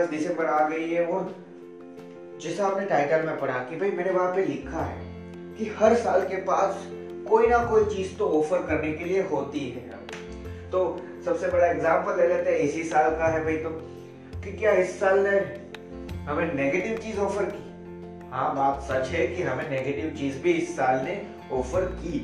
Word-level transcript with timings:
आज 0.00 0.08
दिसंबर 0.08 0.46
आ 0.46 0.68
गई 0.68 0.88
है 0.90 1.04
और 1.06 1.34
जैसा 2.42 2.66
आपने 2.66 2.84
टाइटल 2.86 3.26
में 3.26 3.38
पढ़ा 3.40 3.58
कि 3.58 3.76
भाई 3.76 3.90
मैंने 3.90 4.10
वहाँ 4.10 4.34
पे 4.34 4.44
लिखा 4.44 4.82
है 4.82 5.00
कि 5.54 5.66
हर 5.78 5.94
साल 5.94 6.20
के 6.20 6.36
पास 6.36 6.86
कोई 7.28 7.46
ना 7.46 7.58
कोई 7.66 7.84
चीज़ 7.84 8.16
तो 8.18 8.28
ऑफ़र 8.38 8.58
करने 8.58 8.92
के 8.92 9.04
लिए 9.04 9.22
होती 9.22 9.60
है। 9.70 9.88
तो 10.70 10.80
सबसे 11.24 11.48
बड़ा 11.48 11.66
एग्जांपल 11.66 12.16
ले 12.16 12.28
लेते 12.28 12.50
हैं, 12.50 12.58
इसी 12.58 12.84
साल 12.84 13.10
का 13.10 13.26
है 13.26 13.44
भाई 13.44 13.56
तो 13.56 13.70
कि 14.40 14.52
क्या 14.52 14.72
इस 14.72 15.00
साल 15.00 15.18
ने 15.18 15.38
हमें 16.24 16.54
नेगेटिव 16.54 16.98
चीज़ 16.98 17.18
ऑफ़र 17.18 17.44
की? 17.44 18.28
हाँ 18.30 18.54
बात 18.56 18.82
सच 18.82 19.08
है 19.08 19.26
कि 19.26 19.42
हमें 19.42 19.70
नेगेटिव 19.70 20.14
चीज़ 20.18 20.42
भी 20.42 20.52
इस 20.52 20.76
साल 20.76 21.04
ने 21.04 21.22
ऑफ़र 21.52 21.80
की। 21.80 22.18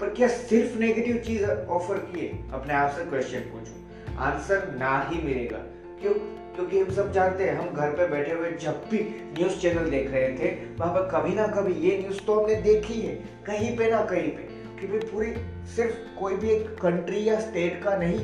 पर 0.00 0.14
क्या 0.14 0.28
सिर्फ़ 0.28 0.78
नेगेटिव 0.78 1.16
चीज़ 1.16 1.44
ऑफ़र 1.50 1.98
की 1.98 2.26
है? 2.26 2.52
अपने 2.52 2.74
आप 2.74 2.90
से 2.90 3.04
क्वेश्चन 3.04 3.38
पूछो। 3.38 4.18
आंसर 4.18 4.68
ना 4.78 4.98
ही 5.08 5.22
मिलेगा। 5.22 5.58
क्यों? 6.00 6.14
क्योंकि 6.60 6.80
हम 6.80 6.90
सब 6.90 7.12
जानते 7.12 7.44
हैं, 7.44 7.54
हम 7.56 7.68
घर 7.70 7.90
पे 7.90 8.06
बैठे 8.08 8.32
हुए 8.32 8.50
जब 8.52 8.82
भी 8.90 8.98
न्यूज़ 9.38 9.56
चैनल 9.60 9.88
देख 9.90 10.10
रहे 10.10 10.28
थे, 10.38 10.50
वहाँ 10.76 10.92
पर 10.94 11.08
कभी 11.08 11.34
ना 11.34 11.46
कभी 11.46 11.72
ये 11.80 11.96
न्यूज़ 11.98 12.20
तो 12.20 12.34
हमने 12.34 12.54
देखी 12.62 13.00
है, 13.00 13.14
कहीं 13.46 13.76
पे 13.76 13.90
ना 13.90 14.04
कहीं 14.04 14.30
पे, 14.30 14.42
कि 14.80 14.86
भाई 14.86 14.98
पूरी 15.12 15.32
सिर्फ़ 15.76 16.18
कोई 16.18 16.36
भी 16.36 16.50
एक 16.50 16.68
कंट्री 16.82 17.28
या 17.28 17.40
स्टेट 17.40 17.82
का 17.84 17.96
नहीं, 17.96 18.18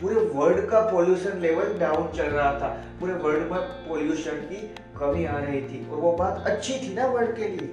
पूरे 0.00 0.22
वर्ल्ड 0.34 0.68
का 0.68 0.80
पॉल्यूशन 0.90 1.38
लेवल 1.38 1.78
डाउन 1.78 2.08
चल 2.12 2.26
रहा 2.26 2.52
था, 2.60 2.68
पूरे 3.00 3.14
वर्ल्ड 3.14 3.52
में 3.52 3.60
पॉल्यूशन 3.88 4.40
की 4.46 4.62
कमी 5.00 5.24
आ 5.24 5.38
रही 5.38 5.62
थी, 5.62 5.86
और 5.90 5.96
वो 5.96 6.12
बात 6.12 6.44
अच्छी 6.46 6.78
थी 6.78 6.94
ना 6.94 7.06
वर्ल्ड 7.08 7.36
के 7.36 7.48
लिए 7.48 7.68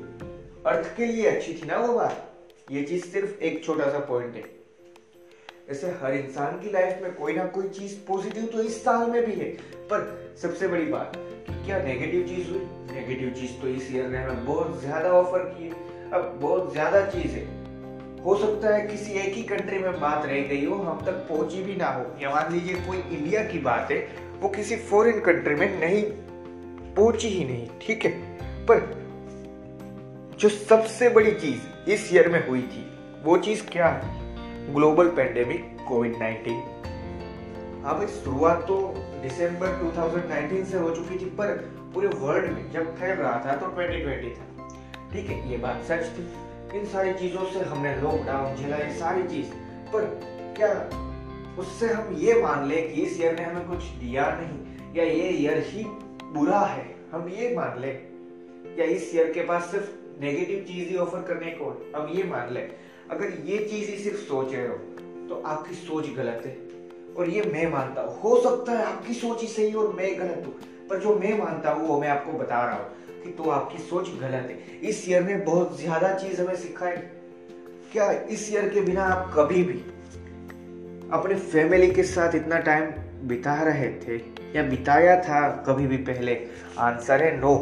अर्थ 0.65 0.95
के 0.97 1.05
लिए 1.05 1.29
अच्छी 1.29 1.53
थी 1.53 1.67
ना 1.67 1.77
वो 1.77 1.93
बात? 1.93 2.23
ये 2.71 2.83
चीज़ 2.83 3.05
सिर्फ़ 3.05 3.43
एक 3.43 3.63
छोटा 3.65 3.89
सा 3.89 3.99
पॉइंट 3.99 4.35
है। 4.35 4.56
ऐसे 5.67 5.87
हर 6.01 6.13
इंसान 6.13 6.59
की 6.59 6.69
लाइफ 6.71 6.99
में 7.03 7.13
कोई 7.13 7.33
ना 7.33 7.45
कोई 7.45 7.67
चीज़ 7.69 7.95
पॉजिटिव 8.07 8.43
तो 8.43 8.61
इस 8.63 8.83
साल 8.83 9.09
में 9.09 9.25
भी 9.25 9.33
है। 9.33 9.49
पर 9.89 10.35
सबसे 10.41 10.67
बड़ी 10.67 10.85
बात 10.85 11.15
कि 11.47 11.53
क्या 11.65 11.77
नेगेटिव 11.83 12.27
चीज़ 12.27 12.49
हुई? 12.49 12.59
नेगेटिव 12.91 13.29
चीज़ 13.31 13.51
तो 13.61 13.67
इस 13.67 13.91
ईयर 13.91 14.07
ने 14.09 14.17
हमें 14.17 14.45
बहुत 14.45 14.81
ज़्यादा 14.81 15.11
ऑफ़र 15.11 15.39
की 15.39 15.63
है 15.63 16.11
अब 16.11 16.37
बहुत 16.41 16.71
ज़्यादा 16.71 17.01
चीज़ 17.05 17.31
है। 17.31 17.45
हो 18.23 18.35
सकता 18.37 18.75
है 18.75 18.87
किसी 18.87 19.13
एक 19.13 19.33
ही 19.33 19.43
कंट्री 19.43 19.79
में 19.79 19.99
बात 19.99 20.25
रह 20.25 20.41
गई 20.41 20.65
हो, 20.65 20.75
हम 20.75 21.05
तक 21.05 21.25
पहुँची 21.29 21.63
भी 21.63 21.75
ना 21.75 21.87
हो। 21.87 22.05
या 22.21 22.29
मान 22.29 22.53
लीजिए 22.53 22.75
कोई 22.75 22.97
इंडिया 22.97 23.43
की 23.43 23.59
बात 23.59 23.91
है, 23.91 23.97
वो 24.41 24.49
किसी 24.49 24.75
फॉरेन 24.75 25.19
कंट्री 25.19 25.55
में 25.55 25.79
नहीं, 25.79 26.03
पहुँची 26.93 27.27
ही 27.27 27.43
नहीं, 27.45 27.67
ठीक 27.81 28.05
है? 28.05 28.11
पर 28.65 28.79
जो 30.39 30.49
सबसे 30.49 31.09
बड़ी 31.09 31.31
चीज़ 31.31 31.89
इस 31.89 32.13
ईयर 32.13 32.29
में 32.29 32.47
हुई 32.47 32.61
थी, 32.61 32.85
वो 33.23 33.37
चीज़ 33.37 33.63
क्या 33.63 33.87
है? 33.87 34.26
ग्लोबल 34.67 35.09
पेंडेमिक 35.09 35.77
कोविड 35.87 36.15
19 36.15 37.83
हाँ 37.83 37.93
भाई 37.97 38.07
शुरुआत 38.07 38.63
तो 38.67 38.77
दिसंबर 39.21 39.75
2019 39.81 40.65
से 40.65 40.77
हो 40.77 40.89
चुकी 40.95 41.19
थी, 41.19 41.29
पर 41.29 41.51
पूरे 41.93 42.07
वर्ल्ड 42.07 42.51
में 42.51 42.71
जब 42.71 42.95
फैल 42.95 43.17
रहा 43.17 43.37
था 43.45 43.55
तो 43.55 43.67
2020 43.67 44.33
था। 44.37 44.67
ठीक 45.11 45.29
है, 45.29 45.51
ये 45.51 45.57
बात 45.57 45.83
सच 45.83 46.09
थी। 46.17 46.23
इन 46.77 46.85
सारी 46.85 47.13
चीज़ों 47.13 47.45
से 47.45 47.59
हमने 47.59 47.95
लॉकडाउन 47.95 48.55
झेला 48.55 48.77
ये 48.77 48.93
सारी 48.93 49.23
चीज़। 49.27 49.51
पर 49.93 50.05
क्या 50.57 50.71
उससे 51.61 51.87
हम 51.87 52.15
ये 52.15 52.41
मान 52.41 52.67
ले 52.67 52.81
कि 52.81 53.01
इस 53.01 53.19
ईयर 53.21 53.39
ने 53.39 53.43
हमें 53.43 53.67
कुछ 53.67 53.83
दिया 54.01 54.25
नहीं, 54.41 54.59
या 54.95 55.03
ये 55.03 55.29
ईयर 55.29 55.63
ही 55.67 55.83
बुरा 56.33 56.59
है? 56.59 56.85
हम 57.11 57.29
ये 57.29 57.55
मान 57.55 57.79
ले। 57.79 57.91
या 58.79 58.85
इस 58.85 59.15
ईयर 59.15 59.31
के 59.33 59.43
पास 59.43 59.71
सिर्फ़ 59.71 59.89
नेगेटिव 60.21 60.65
चीज़ 60.67 60.89
ही 60.89 60.95
ऑफ़र 60.95 61.21
करने 61.21 61.51
को, 61.51 61.69
हम 61.95 62.11
ये 62.15 62.23
मान 62.23 62.53
ले। 62.53 62.86
अगर 63.11 63.29
ये 63.45 63.57
चीज़ 63.65 63.89
ही 63.89 63.97
सिर्फ़ 63.97 64.17
सोच 64.19 64.53
रहे 64.53 64.67
हो 64.67 64.73
तो 65.29 65.41
आपकी 65.45 65.75
सोच 65.75 66.07
गलत 66.15 66.43
है। 66.45 66.55
और 67.15 67.29
ये 67.29 67.41
मैं 67.43 67.71
मानता 67.71 68.01
हूँ। 68.01 68.19
हो 68.21 68.35
सकता 68.41 68.71
है 68.71 68.85
आपकी 68.85 69.13
सोच 69.13 69.41
ही 69.41 69.47
सही 69.47 69.73
और 69.73 69.93
मैं 69.93 70.17
गलत 70.19 70.43
हूँ, 70.45 70.53
पर 70.89 70.99
जो 70.99 71.15
मैं 71.15 71.37
मानता 71.37 71.71
हूँ, 71.71 71.87
वो 71.87 71.99
मैं 72.01 72.09
आपको 72.09 72.31
बता 72.31 72.63
रहा 72.65 72.75
हूँ 72.75 73.23
कि 73.23 73.31
तो 73.31 73.49
आपकी 73.49 73.77
सोच 73.79 74.09
गलत 74.21 74.49
है। 74.49 74.79
इस 74.89 75.07
ईयर 75.09 75.23
ने 75.23 75.35
बहुत 75.45 75.79
ज़्यादा 75.79 76.13
चीज़ 76.13 76.41
हमें 76.41 76.55
सिखाई। 76.55 76.95
क्या 77.91 78.11
इस 78.29 78.51
ईयर 78.53 78.69
के 78.69 78.81
बिना 78.81 79.03
आप 79.05 79.31
कभी 79.35 79.63
भी 79.63 79.79
अपने 81.11 81.35
फैमिली 81.35 81.91
के 81.91 82.03
साथ 82.03 82.35
इतना 82.35 82.59
टाइम 82.59 82.85
बिता 83.27 83.61
रहे 83.63 83.89
थे? 83.99 84.17
या 84.55 84.63
बिताया 84.63 85.15
था 85.23 85.47
कभी 85.67 85.87
भी 85.87 85.97
पहले? 86.05 86.35
आंसर 86.79 87.23
है 87.23 87.35
नो 87.39 87.53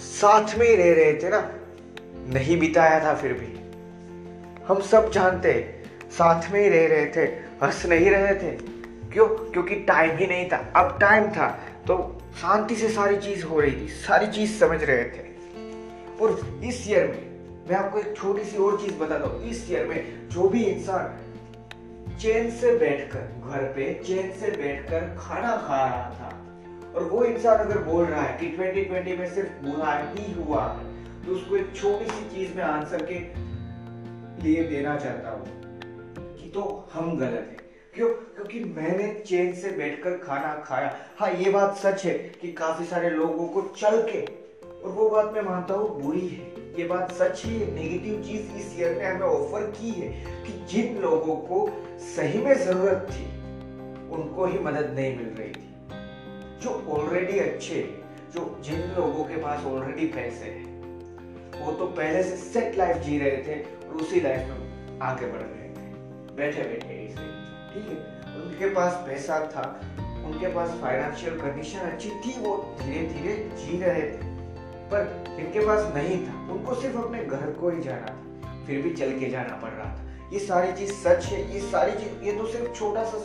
साथ 0.00 0.58
में 0.58 0.66
ही 0.68 0.74
रह 0.76 0.94
रहे 0.94 1.14
थे 1.14 1.30
ना? 1.30 1.40
नहीं 2.34 2.58
बिताया 2.60 3.04
था 3.04 3.14
फिर 3.14 3.32
भी। 3.32 3.51
हम 4.68 4.80
सब 4.80 5.10
जानते, 5.10 5.52
साथ 6.12 6.50
में 6.50 6.60
ही 6.60 6.68
रह 6.68 6.86
रहे 6.88 7.06
थे, 7.06 7.24
हंस 7.62 7.84
नहीं 7.86 8.10
रहे 8.10 8.34
थे। 8.34 8.50
क्यों? 9.12 9.26
क्योंकि 9.26 9.74
टाइम 9.74 10.16
ही 10.16 10.26
नहीं 10.26 10.48
था। 10.48 10.56
अब 10.76 10.98
टाइम 11.00 11.26
था 11.28 11.48
तो 11.86 11.96
शांति 12.36 12.76
से 12.76 12.88
सारी 12.88 13.16
चीज़ 13.16 13.44
हो 13.44 13.60
रही 13.60 13.72
थी, 13.72 13.88
सारी 13.88 14.26
चीज़ 14.26 14.58
समझ 14.58 14.82
रहे 14.82 15.04
थे। 15.04 15.24
और 16.20 16.60
इस 16.64 16.88
ईयर 16.88 17.06
में, 17.06 17.22
मैं 17.70 17.76
आपको 17.76 17.98
एक 17.98 18.16
छोटी 18.16 18.44
सी 18.44 18.56
और 18.56 18.80
चीज़ 18.80 18.94
बता 18.98 19.18
दू। 19.18 19.42
इस 19.44 19.70
ईयर 19.70 19.86
में 19.86 20.28
जो 20.28 20.48
भी 20.48 20.62
इंसान 20.64 22.16
चैन 22.16 22.50
से 22.50 22.76
बैठकर, 22.78 23.20
घर 23.20 23.64
पे 23.76 23.92
चैन 24.06 24.30
से 24.32 24.50
बैठकर 24.52 25.00
खाना 25.18 25.56
खा 25.56 25.84
रहा 25.84 26.10
था, 26.10 26.30
और 26.94 27.04
वो 27.04 27.24
इंसान 27.24 27.58
अगर 27.58 27.78
बोल 27.82 28.04
रहा 28.04 28.22
है 28.22 28.38
कि 28.38 28.46
2020 28.48 29.18
में 29.18 29.34
सिर्फ़ 29.34 29.64
बुरा 29.64 29.92
ही 30.16 30.32
हुआ 30.32 30.64
है 30.68 30.90
तो 31.24 31.32
उसको 31.32 31.56
एक 31.56 31.72
छोटी 31.76 32.04
सी 32.04 32.24
चीज़ 32.36 32.56
में 32.56 32.62
आंसर 32.64 33.02
के 33.02 33.18
लिए 34.42 34.62
देना 34.64 34.96
चाहता 34.96 35.30
हूँ 35.30 35.44
कि 36.36 36.50
तो 36.50 36.90
हम 36.92 37.16
गलत 37.18 37.48
हैं। 37.50 37.60
क्यों? 37.94 38.08
क्योंकि 38.08 38.60
मैंने 38.60 39.12
चैन 39.26 39.52
से 39.54 39.70
बैठकर 39.70 40.16
खाना 40.18 40.54
खाया। 40.64 40.94
हाँ 41.18 41.30
ये 41.32 41.50
बात 41.50 41.76
सच 41.76 42.04
है 42.04 42.14
कि 42.40 42.52
काफ़ी 42.52 42.84
सारे 42.84 43.10
लोगों 43.10 43.48
को 43.48 43.62
चल 43.76 44.02
के, 44.02 44.20
और 44.82 44.90
वो 44.90 45.08
बात 45.10 45.32
मैं 45.34 45.42
मानता 45.42 45.74
हूँ, 45.74 46.02
बुरी 46.02 46.26
है। 46.28 46.50
ये 46.78 46.84
बात 46.84 47.12
सच 47.12 47.44
ही 47.44 47.58
है। 47.58 47.74
नेगेटिव 47.74 48.22
चीज़ 48.22 48.52
इस 48.56 48.78
ईयर 48.80 48.96
ने 48.98 49.04
हमें 49.04 49.26
ऑफ़र 49.26 49.66
की 49.70 49.90
है 49.90 50.08
कि 50.44 50.52
जिन 50.66 50.96
लोगों 50.98 51.36
को 51.36 51.66
सही 51.98 52.38
में 52.38 52.54
ज़रूरत 52.54 53.06
थी, 53.10 53.24
उनको 54.14 54.46
ही 54.46 54.58
मदद 54.58 54.92
नहीं 54.94 55.16
मिल 55.16 55.26
रही 55.26 55.50
थी। 55.50 55.70
जो 56.62 56.70
ऑलरेडी 56.88 57.38
अच्छे 57.38 57.82
जो 58.34 58.62
जिन 58.64 58.80
लोगों 58.96 59.24
के 59.24 59.36
पास 59.36 59.64
ऑलरेडी 59.64 60.06
पैसे 60.06 60.44
हैं, 60.44 60.70
वो 61.60 61.72
तो 61.72 61.86
पहले 61.86 62.22
से 62.22 62.36
सेट 62.36 62.78
लाइफ 62.78 62.96
जी 62.96 63.18
रहे 63.18 63.36
थे 63.36 63.56
उसी 63.92 64.20
लाइफ 64.20 64.48
में 64.48 64.98
आगे 65.02 65.26
बढ़ 65.26 65.40
रहे 65.40 65.68
थे। 65.68 66.34
बैठे 66.34 66.62
बैठे 66.62 66.94
ऐसे 67.04 67.26
ठीक 67.72 67.88
है? 67.88 67.96
उनके 68.42 68.74
पास 68.74 68.92
पैसा 69.06 69.38
था, 69.46 69.64
उनके 70.26 70.46
पास 70.46 70.70
फाइनेंशियल 70.82 71.38
कंडीशन 71.38 71.78
अच्छी 71.78 72.10
थी, 72.10 72.38
वो 72.40 72.56
धीरे 72.82 73.06
धीरे 73.06 73.34
जी 73.56 73.80
रहे 73.82 74.02
थे। 74.02 74.30
पर 74.92 75.36
इनके 75.40 75.66
पास 75.66 75.94
नहीं 75.94 76.16
था, 76.26 76.52
उनको 76.52 76.74
सिर्फ़ 76.74 76.96
अपने 76.96 77.24
घर 77.24 77.50
को 77.50 77.70
ही 77.70 77.82
जाना 77.82 78.06
था, 78.06 78.64
फिर 78.66 78.82
भी 78.82 78.90
चल 78.90 79.18
के 79.18 79.30
जाना 79.30 79.56
पड़ 79.56 79.70
रहा 79.70 79.86
था। 79.86 80.28
ये 80.32 80.38
सारी 80.38 80.72
चीज़ 80.72 80.92
सच 80.92 81.24
है, 81.26 81.54
ये 81.54 81.60
सारी 81.60 81.92
चीज़, 81.92 82.24
ये 82.24 82.32
तो 82.32 82.46
सिर्फ़ 82.46 82.72
छोटा 82.74 83.04
सा, 83.04 83.24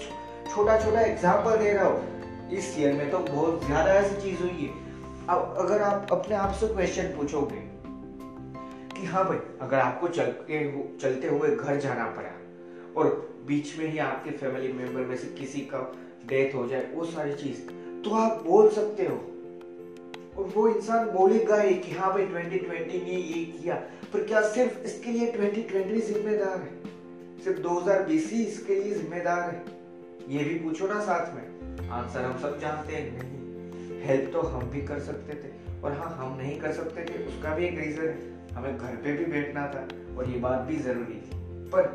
छोटा 0.56 0.80
छोटा 0.80 1.02
एग्ज़ाम्पल 1.02 1.58
दे 1.58 1.74
रहा 1.74 1.86
हूँ। 1.86 2.50
इस 2.52 2.80
ईयर 2.80 2.94
में 2.94 3.10
तो 3.12 3.18
बहुत 3.20 3.66
ज़्यादा 3.66 3.94
ऐसी 3.94 4.22
चीज़ 4.22 4.42
हुई 4.42 4.62
है। 4.62 4.70
अब 5.30 5.56
अगर 5.60 5.82
आप 5.82 6.08
अपने 6.12 6.36
आप 6.36 6.54
से 6.54 6.68
क्वेश्चन 6.68 7.04
पूछोगे 7.04 7.67
कि 8.98 9.06
हाँ 9.06 9.28
भाई, 9.28 9.38
अगर 9.62 9.80
आपको 9.80 10.08
चल 10.08 10.26
के 10.26 10.88
चलते 10.98 11.28
हुए 11.28 11.56
घर 11.56 11.76
जाना 11.76 12.06
पड़ा 12.06 12.30
और 12.98 13.36
बीच 13.48 13.80
में 13.80 13.86
ही 13.86 13.98
आपके 13.98 14.32
फैमिली 14.32 14.74
मेंबर 14.74 15.02
में 15.02 15.16
से 15.16 15.28
किसी 15.28 15.60
का 15.60 15.96
डेथ 16.26 16.56
हो 16.56 16.68
जाए, 16.68 16.92
वो 16.94 17.06
सारी 17.06 17.34
चीज़ 17.34 17.58
तो 18.04 18.16
आप 18.16 18.44
बोल 18.46 18.70
सकते 18.70 19.04
हो। 19.04 19.16
और 20.38 20.46
वो 20.56 20.68
इंसान 20.68 21.10
बोलेगा 21.10 21.62
ही 21.62 21.76
कि 21.76 21.92
हाँ 21.92 22.14
भाई 22.14 22.26
2020 22.26 22.88
ने 22.88 23.16
ये 23.16 23.46
किया, 23.46 23.76
पर 24.14 24.24
क्या 24.24 24.42
सिर्फ़ 24.42 24.80
इसके 24.80 25.12
लिए 25.12 25.32
2020 25.32 26.14
जिम्मेदार 26.14 26.58
है? 26.58 26.84
सिर्फ़ 27.44 27.62
2020 27.62 28.32
ही 28.32 28.44
इसके 28.44 28.76
लिए 28.76 28.94
जिम्मेदार 28.94 29.40
है? 29.40 29.64
ये 30.38 30.44
भी 30.44 30.56
पूछो 30.56 30.88
ना 30.88 31.00
साथ 31.00 31.36
में। 31.36 31.58
आंसर 31.90 32.22
हम 32.22 32.40
सब 32.40 32.60
जानते 32.60 32.96
हैं। 32.96 33.18
नहीं 33.18 33.38
हेल्प 34.02 34.34
तो 34.34 34.42
हम 34.42 34.70
भी 34.70 34.82
कर 34.82 35.00
सकते 35.00 35.34
थे। 35.34 35.82
और 35.82 35.92
हाँ 35.92 36.16
हम 36.18 36.38
नहीं 36.38 36.60
कर 36.60 36.72
सकते 36.72 37.02
थे, 37.04 37.26
उसका 37.26 37.56
भी 37.56 37.66
एक 37.66 37.80
रीजन 37.80 38.02
है। 38.02 38.37
हमें 38.58 38.78
घर 38.78 38.96
पे 38.96 39.12
भी 39.14 39.26
बैठना 39.32 39.66
था 39.68 39.88
और 40.18 40.30
ये 40.30 40.38
बात 40.40 40.62
भी 40.62 40.76
ज़रूरी 40.84 41.16
थी। 41.16 41.36
पर 41.72 41.88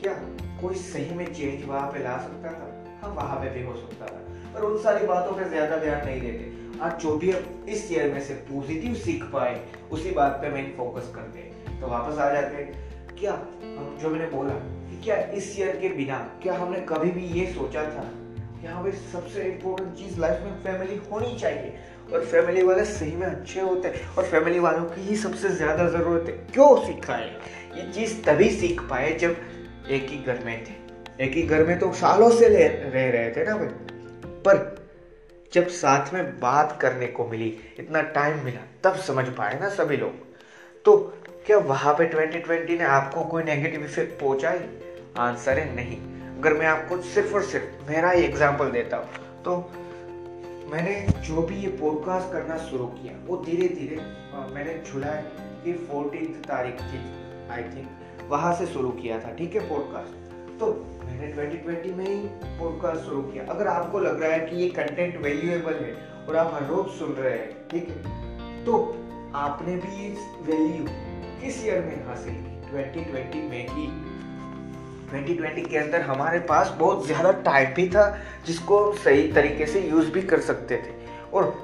क्या 0.00 0.12
कोई 0.60 0.74
सही 0.76 1.14
में 1.14 1.32
चेंज 1.34 1.64
वहाँ 1.64 1.86
पे 1.92 2.02
ला 2.04 2.16
सकता 2.18 2.52
था? 2.52 2.66
हाँ 3.02 3.14
वहाँ 3.14 3.38
पे 3.40 3.50
भी 3.50 3.62
हो 3.62 3.74
सकता 3.76 4.06
था। 4.06 4.52
पर 4.54 4.64
उन 4.64 4.76
सारी 4.82 5.06
बातों 5.06 5.36
पे 5.36 5.48
ज़्यादा 5.48 5.76
ध्यान 5.76 6.04
नहीं 6.06 6.20
देते। 6.20 6.80
आज 6.80 7.00
जो 7.00 7.16
भी 7.16 7.30
हम 7.30 7.64
इस 7.68 7.90
ईयर 7.92 8.12
में 8.12 8.20
से 8.20 8.34
पॉजिटिव 8.50 8.94
सीख 8.96 9.24
पाए, 9.24 9.60
उसी 9.92 10.10
बात 10.10 10.38
पे 10.42 10.50
मेन 10.50 10.72
फोकस 10.76 11.10
करते 11.14 11.38
हैं। 11.38 11.80
तो 11.80 11.86
वापस 11.86 12.18
आ 12.18 12.30
जाते 12.32 12.56
हैं। 12.56 13.16
क्या 13.20 13.32
जो 14.02 14.10
मैंने 14.10 14.26
बोला 14.26 14.54
कि 14.54 15.00
क्या 15.04 15.16
इस 15.16 15.58
ईयर 15.58 15.76
के 15.76 15.88
बिना, 15.88 16.18
क्या 16.42 16.54
हमने 16.54 16.80
कभी 16.88 17.10
भी 17.10 17.24
ये 17.40 17.46
सोचा 17.54 17.82
था? 17.90 18.04
कि 18.60 18.66
हाँ 18.66 18.82
भाई 18.82 18.92
सबसे 19.12 19.42
इम्पोर्टेंट 19.42 19.94
चीज़ 19.94 20.18
लाइफ 20.20 20.40
में 20.42 20.54
फैमिली 20.62 20.96
होनी 21.10 21.38
चाहिए। 21.38 21.78
और 22.12 22.24
फैमिली 22.24 22.62
वाले 22.62 22.84
सही 22.84 23.12
में 23.12 23.26
अच्छे 23.26 23.60
होते 23.60 23.88
हैं। 23.88 24.16
और 24.16 24.24
फैमिली 24.24 24.58
वालों 24.58 24.84
की 24.84 25.00
ही 25.00 25.16
सबसे 25.16 25.48
ज़्यादा 25.48 25.88
ज़रूरत 25.88 26.28
है। 26.28 26.36
क्यों 26.52 26.86
सीखा 26.86 27.14
है 27.14 27.28
ये 27.76 27.92
चीज़ 27.92 28.22
तभी 28.22 28.50
सीख 28.50 28.80
पाए 28.80 29.12
जब 29.12 29.36
एक 29.90 30.08
ही 30.10 30.18
घर 30.18 30.44
में 30.44 30.64
थे। 30.64 31.24
एक 31.24 31.32
ही 31.32 31.42
घर 31.42 31.64
में 31.64 31.78
तो 31.78 31.92
सालों 31.92 32.30
से 32.30 32.48
रह 32.48 33.10
रहे 33.10 33.30
थे 33.30 33.44
ना 33.44 33.56
भाई 33.56 33.68
पर 34.46 34.76
जब 35.52 35.68
साथ 35.68 36.12
में 36.14 36.38
बात 36.40 36.78
करने 36.82 37.06
को 37.06 37.26
मिली, 37.26 37.56
इतना 37.78 38.02
टाइम 38.02 38.44
मिला, 38.44 38.60
तब 38.84 38.96
समझ 38.96 39.24
पाए 39.28 39.58
ना 39.60 39.68
सभी 39.68 39.96
लोग। 39.96 40.26
तो 40.84 40.96
क्या 41.46 41.58
वहाँ 41.58 41.94
पे 41.94 42.04
2020 42.06 42.78
ने 42.78 42.84
आपको 42.84 43.24
कोई 43.24 43.42
नेगेटिव 43.42 43.84
इफ़ेक्ट 43.84 44.20
पहुंचाई? 44.20 44.58
आंसर 45.18 45.58
है 45.58 45.74
नहीं। 45.76 46.17
अगर 46.38 46.54
मैं 46.54 46.66
आपको 46.66 46.96
सिर्फ़ 47.02 47.32
और 47.34 47.42
सिर्फ़ 47.42 47.90
मेरा 47.90 48.10
ही 48.10 48.22
एग्ज़ाम्पल 48.22 48.70
देता 48.70 48.96
हूँ 48.96 49.06
तो 49.44 49.54
मैंने 50.70 50.92
जो 51.26 51.42
भी 51.42 51.56
ये 51.56 51.68
पॉडकास्ट 51.76 52.32
करना 52.32 52.56
शुरू 52.66 52.84
किया, 52.88 53.12
वो 53.26 53.36
धीरे 53.46 53.68
धीरे 53.68 53.96
मैंने 54.54 54.74
जुलाई 54.90 55.22
की 55.64 55.72
फोर्टीन 55.86 56.26
तारीख 56.42 56.80
थी 56.82 57.00
आई 57.50 57.62
थिंक 57.72 58.28
वहाँ 58.30 58.54
से 58.56 58.66
शुरू 58.66 58.90
किया 58.90 59.18
था, 59.20 59.34
ठीक 59.34 59.54
है 59.54 59.68
पॉडकास्ट 59.68 60.12
तो 60.60 60.66
मैंने 61.04 61.32
2020 61.32 61.96
में 61.96 62.06
ही 62.06 62.20
पॉडकास्ट 62.60 63.04
शुरू 63.04 63.22
किया। 63.22 63.44
अगर 63.50 63.66
आपको 63.66 63.98
लग 63.98 64.22
रहा 64.22 64.32
है 64.32 64.40
कि 64.40 64.56
ये 64.56 64.68
कंटेंट 64.70 65.20
वैल्यूएबल 65.22 65.74
है 65.74 65.92
और 66.28 66.36
आप 66.36 66.54
हर 66.54 66.66
रोज 66.66 66.98
सुन 66.98 67.12
रहे 67.12 67.32
हैं, 67.32 67.68
ठीक 67.68 67.88
है 67.88 68.64
तो 68.64 68.78
आपने 69.36 69.76
भी 69.76 70.08
वैल्यू 70.46 70.86
किस 71.42 71.64
ईयर 71.66 71.84
में 71.84 72.06
हासिल 72.06 72.34
की? 72.34 72.54
2020 72.70 73.50
में 73.50 73.66
की 73.66 73.86
2020 75.10 75.66
के 75.68 75.76
अंदर 75.76 76.00
हमारे 76.02 76.38
पास 76.48 76.74
बहुत 76.78 77.06
ज़्यादा 77.06 77.30
टाइम 77.42 77.74
भी 77.74 77.88
था, 77.88 78.06
जिसको 78.46 78.80
सही 78.94 79.32
तरीके 79.32 79.66
से 79.66 79.80
यूज़ 79.80 80.10
भी 80.12 80.22
कर 80.22 80.40
सकते 80.40 80.76
थे। 80.76 80.96
और 81.32 81.54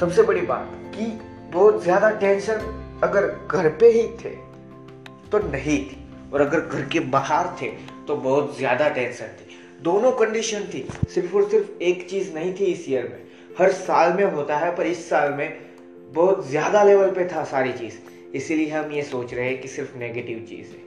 सबसे 0.00 0.22
बड़ी 0.22 0.40
बात 0.42 0.70
कि 0.96 1.06
बहुत 1.52 1.82
ज़्यादा 1.82 2.10
टेंशन 2.20 3.00
अगर 3.04 3.26
घर 3.48 3.68
पे 3.80 3.90
ही 3.90 4.02
थे 4.24 4.36
तो 5.32 5.38
नहीं 5.40 5.78
थी। 5.80 6.00
और 6.32 6.40
अगर 6.40 6.60
घर 6.60 6.88
के 6.88 7.00
बाहर 7.00 7.46
थे 7.60 7.66
तो 8.06 8.16
बहुत 8.16 8.56
ज़्यादा 8.58 8.88
टेंशन 8.88 9.26
थी। 9.26 9.58
दोनों 9.82 10.10
कंडीशन 10.12 10.64
थी, 10.74 10.88
सिर्फ़ 11.14 11.34
और 11.36 11.48
सिर्फ़ 11.50 11.82
एक 11.82 12.08
चीज़ 12.10 12.32
नहीं 12.34 12.52
थी 12.54 12.64
इस 12.64 12.88
ईयर 12.88 13.02
में। 13.04 13.22
हर 13.58 13.72
साल 13.72 14.12
में 14.12 14.24
होता 14.24 14.56
है, 14.56 14.74
पर 14.76 14.86
इस 14.86 15.08
साल 15.10 15.32
में 15.32 15.60
बहुत 16.14 16.48
ज़्यादा 16.48 16.82
लेवल 16.84 17.10
पे 17.10 17.24
था 17.26 17.44
सारी 17.44 17.72
चीज़। 17.72 17.98
इसीलिए 18.36 18.70
हम 18.70 18.90
ये 18.92 19.02
सोच 19.02 19.34
रहे 19.34 19.48
हैं 19.48 19.60
कि 19.60 19.68
सिर्फ़ 19.68 19.96
नेगेटिव 19.98 20.38
चीज़ 20.48 20.70
है। 20.70 20.82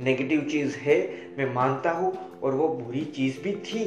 नेगेटिव 0.00 0.40
चीज़ 0.50 0.76
है, 0.76 0.98
मैं 1.38 1.52
मानता 1.54 1.90
हूँ, 1.90 2.12
और 2.42 2.54
वो 2.54 2.68
बुरी 2.68 3.04
चीज़ 3.04 3.40
भी 3.42 3.52
थी। 3.52 3.84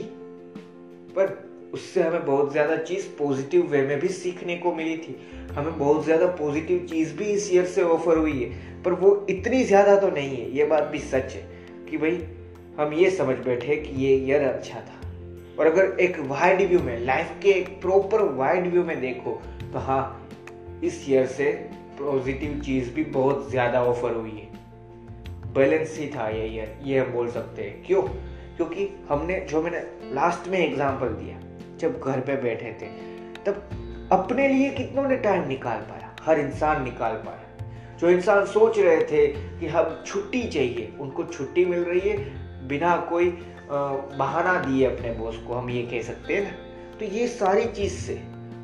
पर 1.16 1.38
उससे 1.74 2.02
हमें 2.02 2.26
बहुत 2.26 2.52
ज़्यादा 2.52 2.76
चीज़ 2.76 3.08
पॉजिटिव 3.18 3.64
वे 3.64 3.82
में 3.82 4.00
भी 4.00 4.08
सीखने 4.08 4.56
को 4.58 4.74
मिली 4.74 4.98
थी। 4.98 5.16
हमें 5.52 5.78
बहुत 5.78 6.04
ज़्यादा 6.06 6.26
पॉजिटिव 6.36 6.86
चीज़ 6.90 7.16
भी 7.16 7.26
इस 7.26 7.52
ईयर 7.54 7.66
से 7.66 7.82
ऑफ़र 7.82 8.18
हुई 8.18 8.44
है। 8.44 8.84
पर 8.84 8.94
वो 8.94 9.26
इतनी 9.30 9.64
ज़्यादा 9.64 9.96
तो 9.96 10.10
नहीं 10.10 10.36
है, 10.38 10.52
ये 10.58 10.66
बात 10.66 10.84
भी 10.84 11.00
सच 11.00 11.34
है, 11.34 11.42
कि 11.90 11.98
भाई, 11.98 12.24
हम 12.78 12.94
ये 12.94 13.10
समझ 13.10 13.36
बैठे 13.38 13.76
कि 13.76 13.96
ये 14.06 14.16
ईयर 14.18 14.44
अच्छा 14.44 14.80
था। 14.80 15.02
और 15.60 15.66
अगर 15.66 15.98
एक 16.00 16.20
वाइड 16.20 16.62
व्यू 16.62 16.80
में 16.80 17.06
लाइफ 17.06 17.32
के 17.42 17.50
एक 17.50 17.70
प्रॉपर 17.82 18.22
वाइड 18.36 18.68
व्यू 18.68 18.84
में 18.84 19.00
देखो 19.02 19.32
तो 19.74 19.80
हाँ 19.80 20.30
इस 20.84 21.10
ईयर 21.10 21.26
से 21.28 21.52
पॉजिटिव 22.00 22.60
चीज़ 22.66 22.94
भी 22.94 23.04
बहुत 23.04 23.50
ज़्यादा 23.52 23.84
ऑफ़र 23.84 24.14
हुई 24.14 24.32
है। 24.32 24.47
बैलेंस 25.58 25.98
ही 26.00 26.08
था, 26.08 26.30
ये 26.30 26.46
ईयर 26.48 26.78
ये 26.84 27.00
हम 27.00 27.12
बोल 27.12 27.30
सकते 27.32 27.64
हैं। 27.64 27.84
क्यों? 27.86 28.02
क्योंकि 28.58 28.88
हमने, 29.10 29.40
जो 29.40 29.62
मैंने 29.62 29.80
लास्ट 30.14 30.48
में 30.48 30.58
एग्ज़ाम्पल 30.60 31.08
दिया, 31.08 31.40
जब 31.78 32.00
घर 32.00 32.20
पे 32.20 32.36
बैठे 32.36 32.72
थे, 32.82 32.88
तब 33.46 34.10
अपने 34.12 34.48
लिए 34.48 34.70
कितनों 34.70 35.08
ने 35.10 35.18
टाइम 35.18 35.48
निकाल 35.48 35.80
पाया? 35.80 36.16
हर 36.22 36.40
इंसान 36.40 36.84
निकाल 36.84 37.14
पाया। 37.14 37.44
जो 37.98 38.10
इंसान 38.10 38.46
सोच 38.46 38.80
रहे 38.80 39.04
थे 39.04 39.28
कि 39.60 39.68
हम 39.68 40.04
छुट्टी 40.06 40.44
चाहिए, 40.44 40.92
उनको 41.00 41.24
छुट्टी 41.24 41.66
मिल 41.66 41.80
रही 41.80 42.10
है, 42.10 42.18
बिना 42.68 42.96
कोई 43.10 43.30
बहाना 43.70 44.54
दिए 44.60 44.86
अपने 44.86 45.12
बॉस 45.12 45.38
को, 45.38 45.54
हम 45.54 45.70
ये 45.70 45.82
कह 45.84 46.02
सकते 46.02 46.36
हैं 46.36 46.44
ना। 46.44 46.98
तो 47.00 47.06
ये 47.06 47.28
सारी 47.28 47.66
चीज़ 47.66 47.94
से 47.94 48.14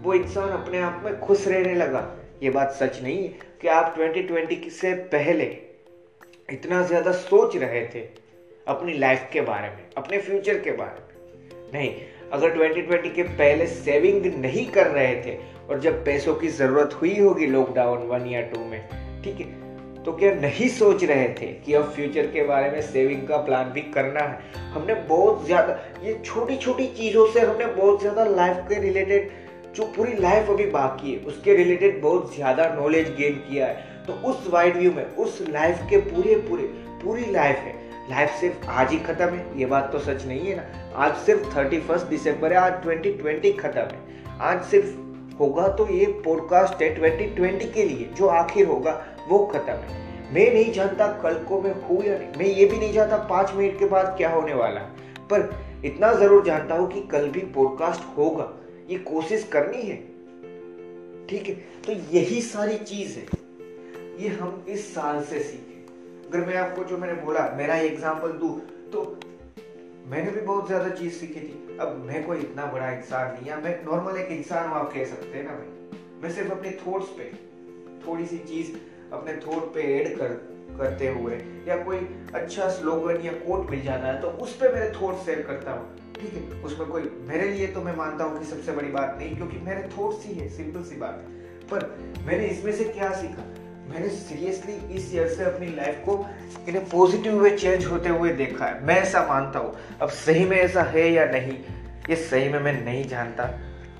वो 0.03 0.13
इंसान 0.13 0.49
अपने 0.49 0.79
आप 0.79 1.01
में 1.05 1.19
खुश 1.19 1.47
रहने 1.47 1.75
लगा। 1.75 2.07
ये 2.43 2.49
बात 2.49 2.71
सच 2.71 3.01
नहीं 3.03 3.17
है 3.17 3.27
कि 3.61 3.67
आप 3.67 3.95
2020 3.97 4.69
से 4.69 4.93
पहले 4.93 5.45
इतना 6.49 6.81
ज़्यादा 6.83 7.11
सोच 7.11 7.55
रहे 7.57 7.81
थे 7.85 7.99
अपनी 8.67 8.93
लाइफ 8.93 9.27
के 9.33 9.41
बारे 9.41 9.67
में, 9.67 9.83
अपने 9.97 10.17
फ्यूचर 10.17 10.57
के 10.59 10.71
बारे 10.71 10.99
में। 10.99 11.71
नहीं, 11.73 11.91
अगर 12.31 12.53
2020 12.53 13.13
के 13.15 13.23
पहले 13.23 13.67
सेविंग 13.67 14.25
नहीं 14.35 14.65
कर 14.67 14.87
रहे 14.87 15.15
थे 15.23 15.37
और 15.69 15.79
जब 15.79 16.03
पैसों 16.05 16.33
की 16.35 16.47
ज़रूरत 16.49 16.97
हुई 17.01 17.17
होगी 17.19 17.45
लॉकडाउन 17.47 18.07
वन 18.07 18.25
या 18.27 18.41
टू 18.43 18.63
में, 18.65 18.81
ठीक 19.23 19.39
है 19.39 19.61
तो 20.03 20.11
क्या 20.13 20.33
नहीं 20.35 20.67
सोच 20.69 21.03
रहे 21.03 21.27
थे 21.33 21.47
कि 21.65 21.73
अब 21.73 21.91
फ्यूचर 21.91 22.25
के 22.27 22.43
बारे 22.43 22.71
में 22.71 22.81
सेविंग 22.83 23.27
का 23.27 23.37
प्लान 23.37 23.71
भी 23.71 23.81
करना 23.93 24.19
है? 24.21 24.39
हमने 24.73 24.93
बहुत 25.07 25.45
ज़्यादा, 25.45 25.79
ये 26.03 26.19
छोटी 26.25 26.57
छोटी 26.57 26.87
चीज़ों 26.97 27.27
से 27.27 27.39
हमने 27.39 27.65
बहुत 27.67 28.01
ज़्यादा 28.01 28.25
लाइफ 28.25 28.65
के 28.69 28.79
रिलेटेड 28.81 29.31
जो 29.75 29.83
पूरी 29.95 30.13
लाइफ 30.13 30.49
अभी 30.49 30.65
बाकी 30.71 31.13
है, 31.13 31.19
उसके 31.19 31.55
रिलेटेड 31.55 32.01
बहुत 32.01 32.35
ज़्यादा 32.35 32.67
नॉलेज 32.75 33.15
गेन 33.15 33.33
किया 33.47 33.67
है। 33.67 33.91
तो 34.07 34.13
उस 34.13 34.47
वाइड 34.49 34.77
व्यू 34.77 34.91
में, 34.91 35.15
उस 35.15 35.41
लाइफ 35.49 35.79
के 35.89 35.97
पूरे 35.97 36.35
पूरे, 36.35 36.63
पूरी 37.03 37.31
लाइफ 37.31 37.55
है। 37.55 37.73
लाइफ 38.09 38.29
सिर्फ़ 38.29 38.67
आज 38.67 38.91
ही 38.91 38.99
खत्म 38.99 39.25
है, 39.25 39.59
ये 39.59 39.65
बात 39.65 39.91
तो 39.91 39.99
सच 39.99 40.25
नहीं 40.25 40.39
है 40.39 40.55
ना। 40.55 40.93
आज 40.95 41.15
सिर्फ़ 41.15 41.57
थर्टी 41.57 41.79
फ़र्स्ट 41.79 42.05
दिसंबर 42.05 42.53
है, 42.53 42.59
आज 42.59 42.81
ट्वेंटी 42.83 43.13
ट्वेंटी 43.13 43.51
खत्म 43.51 43.81
है। 43.81 43.99
आज 44.39 44.63
सिर्फ़ 44.63 45.37
होगा 45.37 45.67
तो 45.67 45.89
ये 45.89 46.05
पॉडकास्ट 46.05 46.81
है 46.81 46.95
ट्वेंटी 46.95 47.25
ट्वेंटी 47.25 47.65
के 47.65 47.83
लिए, 47.83 48.09
जो 48.17 48.27
आखिर 48.27 48.67
होगा, 48.67 49.05
वो 49.29 49.45
खत्म 49.45 49.73
है। 49.73 50.01
मैं 50.33 50.53
नहीं 50.53 50.73
जानता 50.73 51.07
कल 51.07 51.33
को 51.33 51.61
मैं 51.61 51.81
हूँ 51.81 52.03
या 52.03 52.17
नहीं। 52.17 52.27
मैं 52.37 52.45
ये 52.45 52.65
भी 52.65 52.77
नहीं 52.77 52.93
जानता 52.93 53.17
पाँच 53.17 53.53
मिनट 53.53 53.79
के 53.79 53.85
बाद 53.85 54.15
क्या 54.17 54.29
होने 54.29 54.53
वाला 54.53 54.79
है। 54.79 54.87
पर 55.31 55.65
इतना 55.85 56.13
ज़रूर 56.13 56.43
जानता 56.43 56.75
हूँ 56.75 56.91
कि 56.91 57.01
कल 57.01 57.29
भी 57.29 57.39
पॉडकास्ट 57.39 58.17
होगा। 58.17 58.53
ये 58.89 58.97
कोशिश 58.97 59.43
करनी 59.43 59.81
है। 59.81 59.95
ठीक 61.27 61.45
है? 61.47 61.53
तो 61.55 62.17
यही 62.17 62.41
सारी 62.41 62.77
चीज़ 62.77 63.19
है। 63.19 63.42
ये 64.13 64.29
हम 64.31 64.65
इस 64.69 64.93
साल 64.93 65.21
से 65.23 65.39
सीखे। 65.41 65.81
अगर 66.27 66.45
मैं 66.47 66.55
आपको 66.57 66.83
जो 66.83 66.97
मैंने 66.97 67.13
बोला, 67.21 67.49
मेरा 67.57 67.75
एग्ज़ाम्पल 67.77 68.31
दू 68.39 68.49
तो 68.93 69.01
मैंने 70.07 70.31
भी 70.31 70.41
बहुत 70.41 70.67
ज़्यादा 70.67 70.89
चीज़ 70.91 71.13
सीखी 71.13 71.39
थी। 71.39 71.77
अब 71.81 71.95
मैं 72.07 72.23
कोई 72.25 72.37
इतना 72.39 72.65
बड़ा 72.65 72.89
इंसान 72.91 73.31
नहीं 73.33 73.51
है 73.51 73.61
मैं 73.63 73.83
नॉर्मल 73.85 74.17
एक 74.17 74.31
इंसान 74.31 74.67
हूँ, 74.69 74.75
आप 74.77 74.91
कह 74.93 75.05
सकते 75.05 75.37
हैं 75.37 75.45
ना 75.45 75.51
भाई। 75.51 75.99
मैं 76.21 76.31
सिर्फ़ 76.31 76.51
अपने 76.51 76.71
थॉट्स 76.81 77.07
पे, 77.17 77.31
थोड़ी 78.07 78.25
सी 78.25 78.37
चीज़ 78.39 78.71
अपने 79.13 79.35
थॉट 79.37 79.73
पे 79.73 79.81
ऐड 79.93 80.17
कर, 80.17 80.27
करते 80.77 81.07
हुए 81.09 81.35
या 81.67 81.75
कोई 81.83 81.97
अच्छा 82.35 82.69
स्लोगन 82.69 83.21
या 83.21 83.31
कोट 83.39 83.69
मिल 83.69 83.81
जाता 83.83 84.07
है 84.07 84.21
तो 84.21 84.27
उस 84.43 84.55
पर 84.57 84.73
मेरे 84.73 84.91
थॉट 84.91 85.25
शेयर 85.25 85.41
करता 85.41 85.71
हूँ। 85.71 86.13
ठीक 86.13 86.33
है? 86.33 86.61
उसमें 86.61 86.87
कोई, 86.89 87.09
मेरे 87.27 87.49
लिए 87.49 87.67
तो 87.67 87.81
मैं 87.81 87.95
मानता 87.97 88.23
हूँ 88.23 88.39
कि 88.39 88.45
सबसे 88.45 88.71
बड़ी 88.71 88.89
बात 88.91 89.17
नहीं, 89.19 89.35
क्योंकि 89.35 89.57
मेरे 89.65 89.89
थॉट्स 89.97 90.25
ही 90.25 90.33
है 90.33 90.49
सिंपल 90.49 90.83
सी 90.83 90.95
बात 90.97 91.25
पर 91.71 91.85
मैंने 92.25 92.47
इसमें 92.47 92.71
से 92.73 92.83
क्या 92.85 93.11
सीखा? 93.13 93.43
मैंने 93.89 94.09
सीरियसली 94.09 94.73
इस 94.95 95.15
ईयर 95.15 95.27
से 95.27 95.43
अपनी 95.43 95.67
लाइफ 95.67 96.01
को 96.05 96.25
इन 96.69 96.79
पॉजिटिव 96.79 97.41
वे 97.41 97.49
चेंज 97.49 97.85
होते 97.85 98.09
हुए 98.09 98.31
देखा 98.33 98.65
है। 98.65 98.85
मैं 98.85 98.95
ऐसा 98.95 99.25
मानता 99.27 99.59
हूँ। 99.59 99.75
अब 100.01 100.09
सही 100.09 100.45
में 100.45 100.57
ऐसा 100.57 100.83
है 100.83 101.11
या 101.11 101.25
नहीं, 101.25 101.57
ये 102.09 102.15
सही 102.15 102.49
में 102.49 102.59
मैं 102.59 102.85
नहीं 102.85 103.07
जानता। 103.07 103.43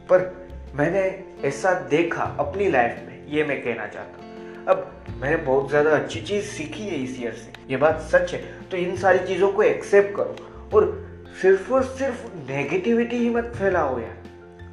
पर 0.10 0.48
मैंने 0.75 1.24
ऐसा 1.48 1.74
देखा 1.74 2.24
अपनी 2.40 2.70
लाइफ 2.70 3.04
में, 3.08 3.28
ये 3.28 3.44
मैं 3.44 3.63
कहना 3.63 3.88
चाहता 3.88 4.25
हूँ। 4.25 4.66
अब 4.68 5.06
मैंने 5.22 5.38
बहुत 5.38 5.70
ज़्यादा 5.70 5.92
अच्छी 5.92 6.22
चीज़ 6.22 6.46
सीखी 6.46 6.84
है 6.84 7.04
इस 7.04 7.22
ईयर 7.22 7.34
से। 7.34 7.52
ये 7.72 7.78
बात 7.78 8.02
सच 8.02 8.34
है। 8.34 8.70
तो 8.72 8.78
इन 8.78 8.96
सारी 8.98 9.20
चीज़ों 9.20 9.52
को 9.52 9.63
एक्सेप्ट 9.63 10.16
करो। 10.16 10.36
और 10.74 11.08
सिर्फ़ 11.42 11.74
और 11.74 11.84
सिर्फ़ 11.84 12.25
नेगेटिविटी 12.52 13.16
ही 13.16 13.30
मत 13.30 13.54
फैलाओ 13.56 14.00
यार। 14.00 14.24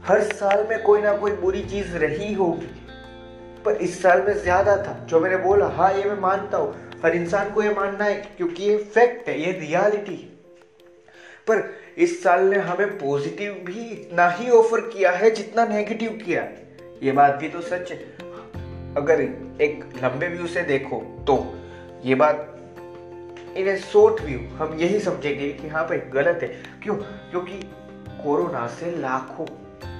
हर 0.04 0.22
साल 0.22 0.66
में 0.70 0.82
कोई 0.82 1.02
ना 1.02 1.16
कोई 1.16 1.32
बुरी 1.32 1.62
चीज़ 1.62 1.96
रही 1.96 2.34
होगी। 2.34 2.79
पर 3.64 3.76
इस 3.76 4.02
साल 4.02 4.22
में 4.22 4.34
ज़्यादा 4.34 4.76
था। 4.76 4.98
जो 5.08 5.20
मैंने 5.20 5.36
बोला 5.38 5.66
हाँ 5.68 5.92
ये 5.94 6.04
मैं 6.04 6.20
मानता 6.20 6.58
हूँ 6.58 6.74
हर 7.04 7.14
इंसान 7.16 7.50
को 7.50 7.62
ये 7.62 7.74
मानना 7.74 8.04
है 8.04 8.14
क्योंकि 8.36 8.62
ये 8.62 8.76
फैक्ट 8.76 9.28
है, 9.28 9.40
ये 9.40 9.52
रियलिटी 9.52 10.16
पर 11.46 11.62
इस 11.98 12.22
साल 12.22 12.44
ने 12.44 12.58
हमें 12.58 12.98
पॉजिटिव 12.98 13.52
भी 13.64 13.80
इतना 13.82 14.28
ही 14.30 14.50
ऑफ़र 14.50 14.80
किया 14.88 15.10
है 15.12 15.30
जितना 15.30 15.64
नेगेटिव 15.66 16.10
किया 16.24 16.42
ये 17.02 17.12
बात 17.12 17.34
भी 17.34 17.48
तो 17.48 17.60
सच 17.62 17.90
है। 17.92 17.98
अगर 18.96 19.20
एक 19.62 19.84
लंबे 20.02 20.28
व्यू 20.28 20.46
से 20.46 20.62
देखो 20.64 21.00
तो 21.26 21.36
ये 22.04 22.14
बात 22.14 22.46
इन 23.56 23.68
ए 23.68 23.76
शॉर्ट 23.78 24.20
व्यू 24.22 24.38
हम 24.56 24.78
यही 24.78 25.00
समझेंगे 25.00 25.48
कि 25.52 25.68
हाँ 25.68 25.86
भाई, 25.88 25.98
गलत 26.12 26.42
है। 26.42 26.48
क्यों? 26.82 26.94
क्योंकि 26.94 27.60
कोरोना 28.22 28.66
से 28.70 28.90
लाखों, 28.96 29.46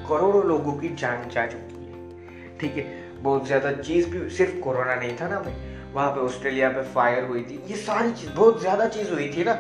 करोड़ों 0.09 0.45
लोगों 0.45 0.73
की 0.73 0.89
जान 0.95 1.29
जा 1.31 1.47
चुकी 1.47 1.75
है। 1.77 2.59
ठीक 2.59 2.77
है? 2.77 2.85
बहुत 3.23 3.47
ज़्यादा 3.47 3.73
चीज़ 3.73 4.09
भी, 4.09 4.29
सिर्फ़ 4.31 4.59
कोरोना 4.61 4.95
नहीं 4.95 5.17
था 5.17 5.29
ना 5.29 5.41
भाई। 5.41 5.55
वहाँ 5.93 6.11
पे 6.11 6.21
ऑस्ट्रेलिया 6.21 6.69
पे 6.69 6.83
फायर 6.93 7.25
हुई 7.25 7.43
थी। 7.43 7.63
ये 7.71 7.77
सारी 7.77 8.13
चीज़, 8.13 8.31
बहुत 8.31 8.61
ज़्यादा 8.61 8.87
चीज़ 8.89 9.11
हुई 9.11 9.29
थी 9.29 9.45
ना। 9.45 9.53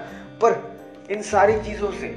पर 0.42 0.62
इन 1.10 1.22
सारी 1.22 1.60
चीज़ों 1.60 1.90
से 1.92 2.08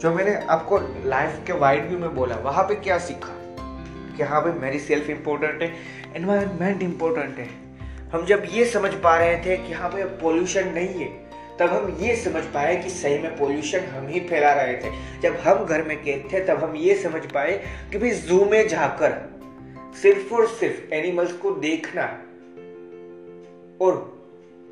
जो 0.00 0.12
मैंने 0.14 0.34
आपको 0.46 0.78
लाइफ 1.08 1.42
के 1.46 1.52
वाइड 1.52 1.88
व्यू 1.88 1.98
में 1.98 2.14
बोला, 2.14 2.36
वहाँ 2.36 2.64
पे 2.64 2.74
क्या 2.74 2.98
सीखा? 2.98 3.32
कि 4.16 4.22
हाँ 4.22 4.42
भाई, 4.42 4.52
मेरी 4.52 4.78
सेल्फ 4.78 5.08
इंपॉर्टेंट 5.10 5.62
है 5.62 5.72
एनवायरमेंट 6.16 6.82
इंपॉर्टेंट 6.82 7.38
है। 7.38 7.48
हम 8.12 8.24
जब 8.26 8.42
ये 8.50 8.64
समझ 8.64 8.92
पा 8.94 9.16
रहे 9.16 9.36
थे 9.36 9.56
कि 9.56 9.72
हाँ 9.72 9.90
भाई 9.92 10.02
पोल्यूशन 10.20 10.68
नहीं 10.68 10.94
है, 10.94 11.08
तब 11.58 11.70
हम 11.70 11.96
ये 12.00 12.16
समझ 12.16 12.42
पाए 12.44 12.76
कि 12.76 12.90
सही 12.90 13.18
में 13.18 13.36
पोल्यूशन 13.38 13.84
हम 13.86 14.06
ही 14.08 14.20
फैला 14.20 14.52
रहे 14.52 14.74
थे। 14.74 14.90
जब 15.22 15.36
हम 15.36 15.64
घर 15.64 15.82
में 15.82 15.96
कैद 16.02 16.28
थे, 16.32 16.40
तब 16.40 16.64
हम 16.64 16.76
ये 16.76 16.94
समझ 16.94 17.22
पाए 17.32 17.52
कि 17.92 17.98
भाई 17.98 18.10
जू 18.10 18.44
में 18.44 18.68
जाकर 18.68 19.12
सिर्फ़ 20.02 20.34
और 20.34 20.46
सिर्फ़ 20.48 20.94
एनिमल्स 20.94 21.32
को 21.32 21.50
देखना 21.50 22.02
और 23.80 24.16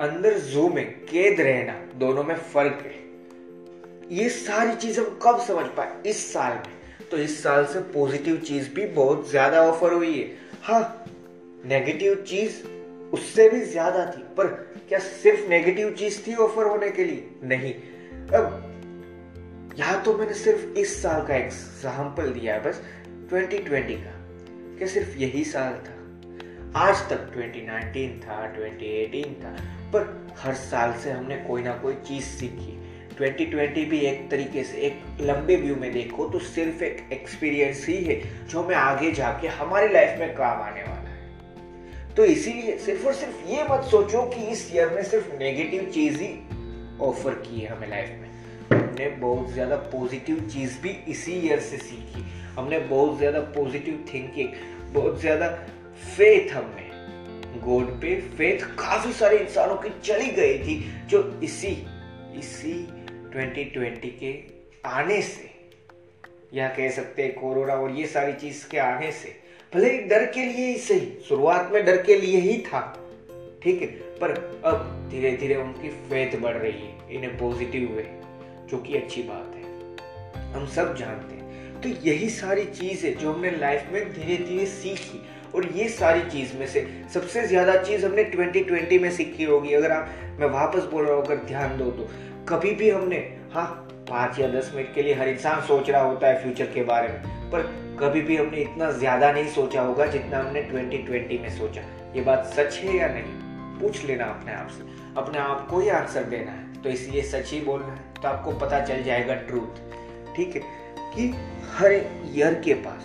अंदर 0.01 0.37
जू 0.39 0.69
में 0.69 0.85
कैद 1.05 1.41
रहना, 1.41 1.73
दोनों 1.95 2.23
में 2.23 2.35
फ़र्क 2.35 2.83
है। 2.85 3.03
ये 4.17 4.29
सारी 4.29 4.75
चीज़ 4.75 4.99
हम 4.99 5.19
कब 5.23 5.39
समझ 5.39 5.65
पाए? 5.65 6.09
इस 6.09 6.33
साल 6.33 6.53
में। 6.53 6.73
तो 7.11 7.17
इस 7.17 7.43
साल 7.43 7.65
से 7.65 7.79
पॉजिटिव 7.79 8.37
चीज़ 8.37 8.69
भी 8.73 8.85
बहुत 8.85 9.29
ज़्यादा 9.29 9.61
ऑफ़र 9.61 9.93
हुई 9.93 10.19
है। 10.19 10.37
हाँ 10.63 11.05
नेगेटिव 11.65 12.15
चीज़ 12.15 12.63
उससे 13.13 13.49
भी 13.49 13.61
ज़्यादा 13.61 14.05
थी, 14.05 14.21
पर 14.37 14.47
क्या 14.89 14.99
सिर्फ़ 14.99 15.49
नेगेटिव 15.49 15.91
चीज़ 15.91 16.27
थी 16.27 16.35
ऑफ़र 16.35 16.67
होने 16.67 16.89
के 16.89 17.03
लिए? 17.03 17.29
नहीं। 17.43 17.73
अब, 18.29 18.61
यहाँ 19.79 20.03
तो 20.03 20.17
मैंने 20.17 20.33
सिर्फ़ 20.33 20.77
इस 20.77 21.01
साल 21.01 21.25
का 21.25 21.35
एग्ज़ाम्पल 21.35 22.29
दिया 22.29 22.53
है, 22.53 22.63
बस 22.63 22.81
2020 23.29 23.95
का। 23.95 24.24
क्या 24.77 24.87
सिर्फ़ 24.87 25.17
यही 25.17 25.43
साल 25.43 25.73
था। 25.73 25.95
आज 26.79 27.09
तक 27.09 27.17
2019 27.17 28.23
था 28.23 28.53
2018 28.53 29.43
था, 29.43 29.49
पर 29.93 30.27
हर 30.37 30.53
साल 30.53 30.93
से 30.93 31.11
हमने 31.11 31.35
कोई 31.37 31.61
ना 31.61 31.77
कोई 31.77 31.93
चीज़ 31.93 32.23
सीखी। 32.23 32.81
2020 33.17 33.85
भी 33.89 33.99
एक 33.99 34.31
तरीके 34.31 34.63
से, 34.63 34.77
एक 34.77 35.01
लंबे 35.21 35.55
व्यू 35.55 35.75
में 35.75 35.93
देखो 35.93 36.29
तो 36.29 36.39
सिर्फ़ 36.39 36.83
एक 36.83 37.09
एक्सपीरियंस 37.13 37.85
ही 37.87 38.03
है, 38.03 38.47
जो 38.47 38.63
हमें 38.63 38.75
आगे 38.75 39.11
जाके 39.11 39.47
हमारी 39.47 39.87
लाइफ 39.87 40.19
में 40.19 40.35
काम 40.35 40.61
आने 40.61 40.81
वाला 40.81 41.09
है। 41.09 41.29
तो 42.15 42.25
इसीलिए 42.25 42.77
सिर्फ़ 42.77 43.07
और 43.07 43.13
सिर्फ़ 43.13 43.47
ये 43.47 43.63
मत 43.63 43.83
सोचो 43.83 44.21
कि 44.23 44.47
इस 44.47 44.75
ईयर 44.75 44.89
में 44.89 45.03
सिर्फ़ 45.03 45.35
नेगेटिव 45.37 45.91
चीज़ 45.93 46.21
ही 46.21 46.39
ऑफ़र 47.01 47.33
की 47.33 47.59
है 47.59 47.67
हमें 47.67 47.89
लाइफ 47.89 48.09
में। 48.09 48.24
हमने 48.95 49.07
बहुत 49.19 49.49
ज़्यादा 49.51 49.75
पॉजिटिव 49.91 50.39
चीज़ 50.49 50.77
भी 50.81 50.89
इसी 51.11 51.31
ईयर 51.37 51.59
से 51.59 51.77
सीखी। 51.77 52.23
हमने 52.55 52.77
बहुत 52.81 53.17
ज़्यादा 53.17 53.39
पॉजिटिव 53.55 54.05
थिंकिंग 54.13 54.49
बहुत 54.93 55.19
ज़्यादा 55.21 55.49
फेथ 56.15 56.53
हमने। 56.53 57.59
गॉड 57.61 57.89
पे 58.01 58.15
फेथ 58.37 58.65
काफ़ी 58.79 59.11
सारे 59.13 59.37
इंसानों 59.37 59.75
की 59.75 59.89
चली 60.01 60.29
गई 60.31 60.57
थी, 60.59 60.79
जो 61.09 61.23
इसी 61.43 61.75
इसी 62.39 62.73
2020 63.35 64.09
के 64.19 64.33
आने 64.87 65.21
से, 65.21 65.49
या 66.53 66.67
कह 66.69 66.89
सकते 66.91 67.23
हैं 67.23 67.33
कोरोना 67.33 67.73
और 67.73 67.91
ये 67.91 68.07
सारी 68.07 68.33
चीज़ 68.39 68.67
के 68.69 68.77
आने 68.79 69.11
से, 69.13 69.35
भले 69.73 69.91
ही 69.91 70.03
डर 70.07 70.25
के 70.25 70.45
लिए 70.45 70.67
ही 70.67 70.77
सही, 70.79 71.07
शुरुआत 71.27 71.71
में 71.73 71.83
डर 71.85 72.01
के 72.03 72.15
लिए 72.15 72.39
ही 72.41 72.57
था, 72.63 72.81
ठीक 73.63 73.81
है, 73.81 73.87
पर 74.19 74.31
अब 74.65 75.09
धीरे 75.11 75.37
धीरे 75.37 75.55
उनकी 75.57 75.89
फेथ 75.89 76.39
बढ़ 76.41 76.57
रही 76.57 76.79
है, 76.79 76.93
इन्हें 77.11 77.37
पॉजिटिव 77.37 77.91
वे 77.91 78.03
जो 78.69 78.77
कि 78.77 78.95
अच्छी 78.97 79.21
बात 79.21 79.55
है। 79.55 79.63
हम 80.53 80.65
सब 80.65 80.95
जानते 80.95 81.35
हैं। 81.35 81.81
तो 81.81 81.89
यही 81.89 82.29
सारी 82.29 82.65
चीज़ 82.65 83.05
है 83.05 83.13
जो 83.13 83.33
हमने 83.33 83.51
लाइफ 83.51 83.89
में 83.91 84.13
धीरे 84.13 84.37
धीरे 84.45 84.65
सीखी 84.65 85.21
और 85.55 85.65
ये 85.67 85.89
सारी 85.89 86.21
चीज़ 86.21 86.57
में 86.57 86.67
से 86.67 86.87
सबसे 87.13 87.47
ज़्यादा 87.47 87.75
चीज़ 87.77 88.05
हमने 88.05 88.23
2020 88.23 88.99
में 88.99 89.11
सीखी 89.11 89.43
होगी। 89.43 89.73
अगर 89.73 89.91
आप, 89.91 90.09
मैं 90.39 90.47
वापस 90.47 90.83
बोल 90.83 91.05
रहा 91.05 91.15
हूँ, 91.15 91.25
अगर 91.25 91.35
ध्यान 91.35 91.77
दो 91.77 91.91
तो। 91.91 92.09
कभी 92.49 92.71
भी 92.71 92.89
हमने 92.89 93.17
हाँ 93.53 93.87
पाँच 94.09 94.39
या 94.39 94.47
दस 94.47 94.71
मिनट 94.75 94.93
के 94.95 95.01
लिए 95.01 95.13
हर 95.13 95.27
इंसान 95.27 95.61
सोच 95.61 95.89
रहा 95.89 96.01
होता 96.01 96.27
है 96.27 96.41
फ्यूचर 96.43 96.65
के 96.65 96.83
बारे 96.83 97.07
में, 97.07 97.51
पर 97.51 97.61
कभी 97.99 98.21
भी 98.21 98.37
हमने 98.37 98.57
इतना 98.57 98.91
ज़्यादा 98.91 99.31
नहीं 99.31 99.47
सोचा 99.47 99.81
होगा 99.81 100.05
जितना 100.05 100.39
हमने 100.39 100.61
2020 100.61 101.41
में 101.41 101.57
सोचा। 101.57 101.81
ये 102.15 102.21
बात 102.21 102.45
सच 102.45 102.73
है 102.73 102.97
या 102.97 103.07
नहीं? 103.07 103.23
पूछ 103.81 104.05
लेना 104.05 104.25
अपने 104.25 104.53
आप 104.53 104.67
से। 104.67 104.83
अपने 105.17 105.39
आप 105.39 105.67
को 105.67 105.79
ही 105.79 105.89
आंसर 105.89 106.23
देना 106.23 106.51
है। 106.51 106.81
तो 106.81 106.89
इसलिए 106.89 107.21
सच 107.21 107.51
ही 107.51 107.61
बोलना 107.61 107.93
है। 107.93 108.14
तो 108.25 108.29
आपको 108.29 108.51
पता 108.51 108.79
चल 108.85 109.03
जाएगा 109.03 109.35
ट्रूथ 109.35 109.79
ठीक 110.35 110.55
है? 110.55 110.61
कि 111.15 111.27
हर 111.71 111.91
ईयर 112.35 112.53
के 112.53 112.73
पास, 112.73 113.03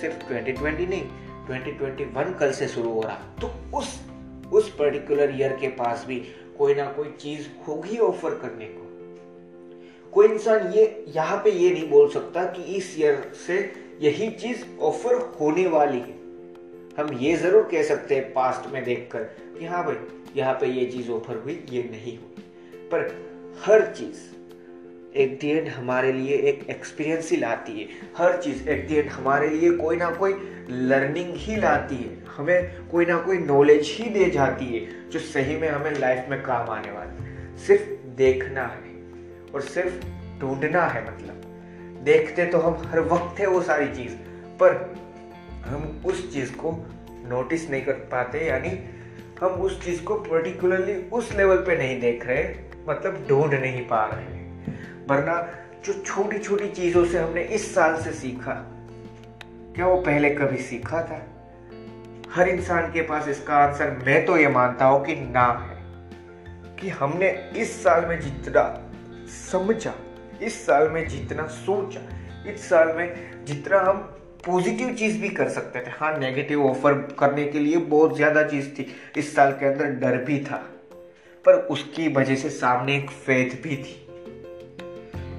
सिर्फ़ 0.00 0.16
2020 0.16 0.88
नहीं 0.88 1.02
2021 1.46 2.38
कल 2.38 2.52
से 2.52 2.68
शुरू 2.68 2.90
हो 2.90 3.00
रहा। 3.00 3.14
तो 3.14 3.78
उस 3.78 4.00
उस 4.52 4.70
पर्टिकुलर 4.74 5.40
ईयर 5.40 5.56
के 5.56 5.68
पास 5.68 6.04
भी 6.08 6.16
कोई 6.58 6.74
ना 6.74 6.84
कोई 6.92 7.10
चीज़ 7.20 7.46
होगी 7.68 7.98
ऑफ़र 7.98 8.30
करने 8.30 8.64
को। 8.64 8.86
कोई 10.10 10.28
इंसान 10.28 10.72
ये, 10.72 11.04
यहाँ 11.08 11.36
पे 11.36 11.50
ये 11.50 11.70
नहीं 11.70 11.90
बोल 11.90 12.08
सकता 12.10 12.44
कि 12.44 12.62
इस 12.62 12.98
ईयर 12.98 13.32
से 13.46 13.72
यही 14.00 14.30
चीज़ 14.30 14.64
ऑफ़र 14.80 15.14
होने 15.40 15.66
वाली 15.66 15.98
है। 15.98 16.16
हम 16.98 17.18
ये 17.20 17.36
ज़रूर 17.36 17.68
कह 17.72 17.82
सकते 17.82 18.14
हैं 18.14 18.32
पास्ट 18.32 18.72
में 18.72 18.84
देखकर 18.84 19.22
कि 19.58 19.66
हाँ 19.66 19.84
भाई, 19.84 19.96
यहाँ 20.36 20.54
पे 20.54 20.66
ये 20.66 20.86
चीज़ 20.86 21.10
ऑफ़र 21.10 21.36
हुई, 21.36 21.64
ये 21.70 21.82
नहीं 21.82 22.18
हुई। 22.18 22.42
पर 22.92 23.28
हर 23.64 23.94
चीज़ 23.94 24.37
एट 25.18 25.38
दी 25.40 25.50
एंड 25.50 25.68
हमारे 25.68 26.12
लिए 26.12 26.36
एक 26.48 26.64
एक्सपीरियंस 26.70 27.30
ही 27.30 27.36
लाती 27.36 27.80
है। 27.80 27.86
हर 28.18 28.40
चीज़ 28.42 28.68
एट 28.68 28.86
दी 28.88 28.96
एंड 28.96 29.10
हमारे 29.10 29.48
लिए 29.48 29.70
कोई 29.76 29.96
ना 29.96 30.10
कोई 30.10 30.32
लर्निंग 30.70 31.32
ही 31.36 31.56
लाती 31.56 31.96
है। 31.96 32.16
हमें 32.36 32.88
कोई 32.90 33.06
ना 33.06 33.18
कोई 33.18 33.38
नॉलेज 33.38 33.94
ही 33.98 34.08
दे 34.10 34.30
जाती 34.30 34.64
है, 34.66 34.86
जो 35.10 35.18
सही 35.20 35.56
में 35.56 35.68
हमें 35.68 35.98
लाइफ 35.98 36.26
में 36.30 36.42
काम 36.42 36.70
आने 36.70 36.90
वाली 36.90 37.56
सिर्फ़ 37.58 37.90
देखना 38.16 38.66
है 38.66 38.94
और 39.54 39.60
सिर्फ़ 39.64 40.04
ढूंढना 40.40 40.86
है 40.86 41.02
मतलब। 41.06 42.02
देखते 42.04 42.46
तो 42.46 42.58
हम 42.58 42.82
हर 42.90 43.00
वक्त 43.08 43.40
है 43.40 43.46
वो 43.46 43.62
सारी 43.62 43.88
चीज़, 43.94 44.12
पर 44.60 44.96
हम 45.64 46.02
उस 46.06 46.32
चीज़ 46.34 46.52
को 46.54 46.72
नोटिस 47.28 47.68
नहीं 47.70 47.82
कर 47.82 47.92
पाते, 48.12 48.46
यानी 48.46 48.78
हम 49.40 49.60
उस 49.62 49.82
चीज़ 49.84 50.02
को 50.02 50.14
पर्टिकुलरली 50.22 50.94
उस 51.12 51.32
लेवल 51.36 51.56
पे 51.56 51.76
नहीं 51.76 52.00
देख 52.00 52.26
रहे 52.26 52.44
मतलब 52.88 53.26
ढूंढ 53.28 53.54
नहीं 53.54 53.86
पा 53.86 54.04
रहे। 54.06 54.37
वरना 55.10 55.36
जो 55.86 55.92
छोटी 55.92 56.38
छोटी 56.38 56.68
चीज़ों 56.68 57.04
से 57.04 57.18
हमने 57.18 57.42
इस 57.42 57.74
साल 57.74 57.96
से 58.02 58.12
सीखा, 58.12 58.52
क्या 59.76 59.86
वो 59.86 59.96
पहले 59.96 60.30
कभी 60.30 60.56
सीखा 60.56 61.02
था? 61.02 61.26
हर 62.30 62.48
इंसान 62.48 62.90
के 62.92 63.02
पास 63.02 63.28
इसका 63.28 63.56
आंसर 63.56 63.90
मैं 64.06 64.24
तो 64.26 64.36
ये 64.36 64.48
मानता 64.48 64.84
हूँ 64.84 65.04
कि 65.04 65.14
ना 65.14 65.46
है। 65.62 65.76
कि 66.76 66.88
हमने 66.88 67.30
इस 67.56 67.82
साल 67.84 68.06
में 68.06 68.20
जितना 68.20 68.62
समझा, 69.28 69.94
इस 70.42 70.66
साल 70.66 70.88
में 70.88 71.06
जितना 71.08 71.46
सोचा, 71.46 72.00
इस 72.50 72.68
साल 72.68 72.92
में 72.96 73.44
जितना 73.44 73.80
हम 73.80 73.98
पॉजिटिव 74.46 74.94
चीज़ 74.94 75.20
भी 75.20 75.28
कर 75.28 75.48
सकते 75.48 75.80
थे। 75.80 75.90
हाँ 75.90 76.16
नेगेटिव 76.18 76.64
ऑफ़र 76.66 76.92
करने 77.18 77.44
के 77.44 77.58
लिए 77.58 77.76
बहुत 77.76 78.16
ज़्यादा 78.16 78.42
चीज़ 78.42 78.68
थी। 78.68 78.86
इस 79.16 79.34
साल 79.34 79.52
के 79.52 79.66
अंदर 79.66 79.90
डर 80.00 80.16
भी 80.24 80.38
था, 80.40 80.56
पर 81.44 81.54
उसकी 81.70 82.08
वजह 82.08 82.36
से 82.36 82.50
सामने 82.50 82.96
एक 82.96 83.10
फेथ 83.10 83.62
भी 83.62 83.76
थी। 83.76 84.07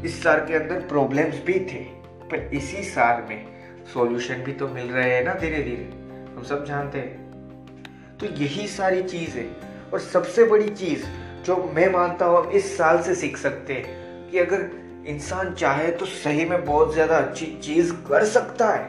इस 0.06 0.22
साल 0.24 0.46
के 0.48 0.54
अंदर 0.54 0.80
प्रॉब्लम्स 0.88 1.44
भी 1.46 1.54
थे, 1.62 1.84
पर 2.26 2.50
इसी 2.54 2.84
साल 2.86 3.24
में 3.30 3.46
सॉल्यूशन 3.94 4.44
भी 4.44 4.54
तो 4.54 4.68
मिल 4.68 4.88
रहे 4.88 5.10
हैं 5.10 5.24
ना 5.24 5.34
धीरे 5.34 5.62
धीरे 5.64 5.90
हम 6.36 6.44
सब 6.44 6.66
जानते 6.66 7.00
हैं। 7.00 8.18
तो 8.18 8.26
यही 8.36 8.68
सारी 8.68 9.04
चीज़ 9.04 9.38
है 9.38 9.46
और 9.94 10.00
सबसे 10.02 10.44
बड़ी 10.44 10.70
चीज़ 10.72 11.06
जो 11.46 11.56
मैं 11.76 11.90
मानता 11.92 12.26
हूँ 12.26 12.52
इस 12.52 12.78
साल 12.78 13.02
से 13.02 13.16
सीख 13.16 13.38
सकते 13.38 13.74
हैं, 13.74 14.30
कि 14.32 14.40
अगर 14.40 14.70
इंसान 15.08 15.54
चाहे 15.54 15.92
तो 15.92 16.06
सही 16.06 16.46
में 16.46 16.66
बहुत 16.66 16.94
ज़्यादा 16.94 17.18
अच्छी 17.18 17.46
चीज़ 17.64 17.94
कर 18.10 18.26
सकता 18.26 18.70
है, 18.70 18.86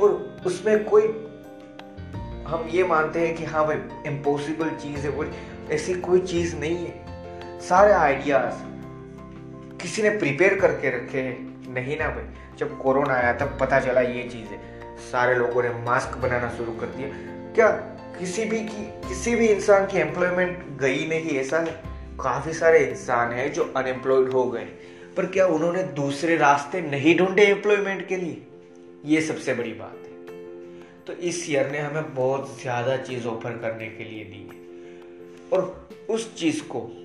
और 0.00 0.42
उसमें 0.46 0.84
कोई, 0.84 1.02
हम 2.46 2.68
ये 2.72 2.84
मानते 2.84 3.26
हैं 3.26 3.34
कि 3.36 3.44
हाँ 3.44 3.66
भाई 3.66 3.76
इम्पॉसिबल 4.06 4.70
चीज़ 4.82 5.00
है 5.00 5.10
वो 5.10 5.24
ऐसी 5.70 5.94
कोई 6.00 6.20
चीज़ 6.22 6.56
नहीं 6.56 6.86
है। 6.86 7.60
सारे 7.60 7.92
आइडियाज़ 7.92 8.62
किसी 9.84 10.02
ने 10.02 10.10
प्रिपेयर 10.10 10.54
करके 10.60 10.90
रखे 10.90 11.20
हैं। 11.20 11.74
नहीं 11.74 11.98
ना 11.98 12.08
भाई, 12.08 12.56
जब 12.58 12.78
कोरोना 12.82 13.14
आया 13.14 13.32
तब 13.32 13.58
पता 13.60 13.80
चला 13.80 14.00
ये 14.00 14.22
चीज़ 14.22 14.48
है। 14.48 14.58
सारे 15.12 15.34
लोगों 15.34 15.62
ने 15.62 15.68
मास्क 15.68 16.16
बनाना 16.18 16.48
शुरू 16.56 16.72
कर 16.72 16.86
दिया। 16.86 17.08
क्या 17.54 17.68
किसी 18.18 18.44
भी 18.44 18.60
की, 18.60 19.08
किसी 19.08 19.34
भी 19.34 19.46
इंसान 19.46 19.86
की 19.86 19.98
एम्प्लॉयमेंट 19.98 20.78
गई 20.78 21.06
नहीं, 21.06 21.30
ऐसा 21.30 21.58
है? 21.58 21.82
काफ़ी 22.20 22.52
सारे 22.52 22.78
इंसान 22.78 23.32
हैं 23.32 23.52
जो 23.52 23.72
अनएम्प्लॉयड 23.76 24.28
हो 24.28 24.50
गए। 24.50 24.64
पर 25.16 25.26
क्या 25.26 25.46
उन्होंने 25.46 25.82
दूसरे 25.82 26.36
रास्ते 26.36 26.80
नहीं 26.80 27.18
ढूंढे 27.18 27.42
एम्प्लॉयमेंट 27.42 28.08
के 28.08 28.16
लिए? 28.16 28.46
ये 29.04 29.20
सबसे 29.20 29.54
बड़ी 29.54 29.72
बात 29.72 30.02
है। 30.06 30.36
तो 31.06 31.12
इस 31.12 31.50
ईयर 31.50 31.70
ने 31.70 31.78
हमें 31.78 32.14
बहुत 32.14 32.60
ज़्यादा 32.60 32.96
चीज़ 32.96 33.26
ऑफ़र 33.26 33.50
करने 33.50 33.86
के 33.86 34.04
लिए 34.04 34.24
दी 34.24 34.50
है। 34.52 34.64
और 35.52 35.88
उस 36.10 36.36
चीज़ 36.36 36.62
को 36.62 37.03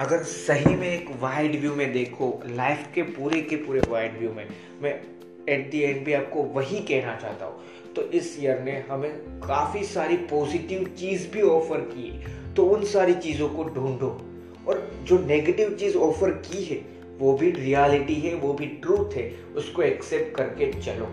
अगर 0.00 0.22
सही 0.22 0.74
में 0.74 0.88
एक 0.88 1.06
वाइड 1.20 1.60
व्यू 1.60 1.74
में 1.74 1.92
देखो 1.92 2.42
लाइफ 2.46 2.88
के 2.94 3.02
पूरे 3.02 3.40
के 3.40 3.56
पूरे 3.56 3.80
वाइड 3.88 4.18
व्यू 4.18 4.32
में, 4.32 4.46
मैं 4.82 5.02
एट 5.48 5.70
दी 5.70 5.80
एंड 5.80 6.04
भी 6.04 6.12
आपको 6.12 6.42
वही 6.42 6.80
कहना 6.80 7.16
चाहता 7.16 7.46
हूँ। 7.46 7.60
तो 7.96 8.02
इस 8.02 8.36
ईयर 8.40 8.60
ने 8.60 8.84
हमें 8.90 9.10
काफ़ी 9.40 9.84
सारी 9.84 10.16
पॉजिटिव 10.16 10.94
चीज़ 10.98 11.30
भी 11.30 11.42
ऑफ़र 11.42 11.80
की 11.80 12.08
है। 12.08 12.54
तो 12.54 12.64
उन 12.64 12.84
सारी 12.84 13.14
चीज़ों 13.14 13.48
को 13.48 13.64
ढूंढो। 13.64 14.20
और 14.68 14.94
जो 15.02 15.18
नेगेटिव 15.18 15.70
चीज़ 15.70 15.96
ऑफ़र 15.96 16.30
की 16.30 16.64
है, 16.64 16.76
वो 17.18 17.32
भी 17.32 17.50
रियलिटी 17.50 18.14
है, 18.14 18.34
वो 18.34 18.52
भी 18.52 18.66
ट्रूथ 18.66 19.16
है, 19.16 19.32
उसको 19.56 19.82
एक्सेप्ट 19.82 20.36
करके 20.36 20.72
चलो। 20.72 21.06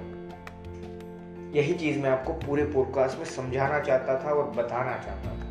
यही 1.58 1.74
चीज़ 1.74 2.00
मैं 2.00 2.10
आपको 2.10 2.34
पूरे 2.34 2.66
पॉडकास्ट 2.66 3.18
में 3.18 3.26
समझाना 3.26 3.80
चाहता 3.80 4.26
था 4.26 4.30
और 4.30 4.52
बताना 4.52 4.98
चाहता 4.98 5.30
था। 5.30 5.45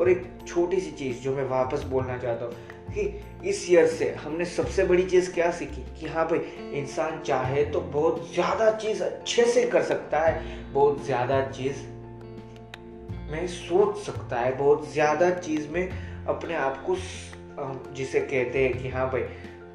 और 0.00 0.08
एक 0.08 0.22
छोटी 0.46 0.80
सी 0.80 0.90
चीज़ 0.90 1.18
जो 1.20 1.34
मैं 1.36 1.44
वापस 1.48 1.82
बोलना 1.84 2.16
चाहता 2.18 2.44
हूँ 2.44 2.52
कि 2.94 3.48
इस 3.48 3.70
ईयर 3.70 3.86
से 3.86 4.10
हमने 4.14 4.44
सबसे 4.44 4.84
बड़ी 4.84 5.02
चीज़ 5.02 5.32
क्या 5.32 5.50
सीखी? 5.50 5.82
कि 6.00 6.06
हाँ 6.06 6.26
भाई, 6.28 6.38
इंसान 6.80 7.20
चाहे 7.20 7.64
तो 7.64 7.80
बहुत 7.80 8.32
ज़्यादा 8.34 8.70
चीज़ 8.72 9.02
अच्छे 9.02 9.44
से 9.44 9.64
कर 9.66 9.82
सकता 9.82 10.20
है, 10.20 10.72
बहुत 10.72 11.04
ज़्यादा 11.04 11.40
चीज़ 11.46 11.82
में 13.32 13.46
सोच 13.46 13.98
सकता 13.98 14.40
है, 14.40 14.56
बहुत 14.56 14.92
ज़्यादा 14.92 15.30
चीज़ 15.30 15.68
में 15.68 15.88
अपने 16.26 16.54
आप 16.54 16.82
को 16.86 16.96
जिसे 17.94 18.20
कहते 18.20 18.64
हैं 18.64 18.82
कि 18.82 18.88
हाँ 18.88 19.06
भाई 19.10 19.22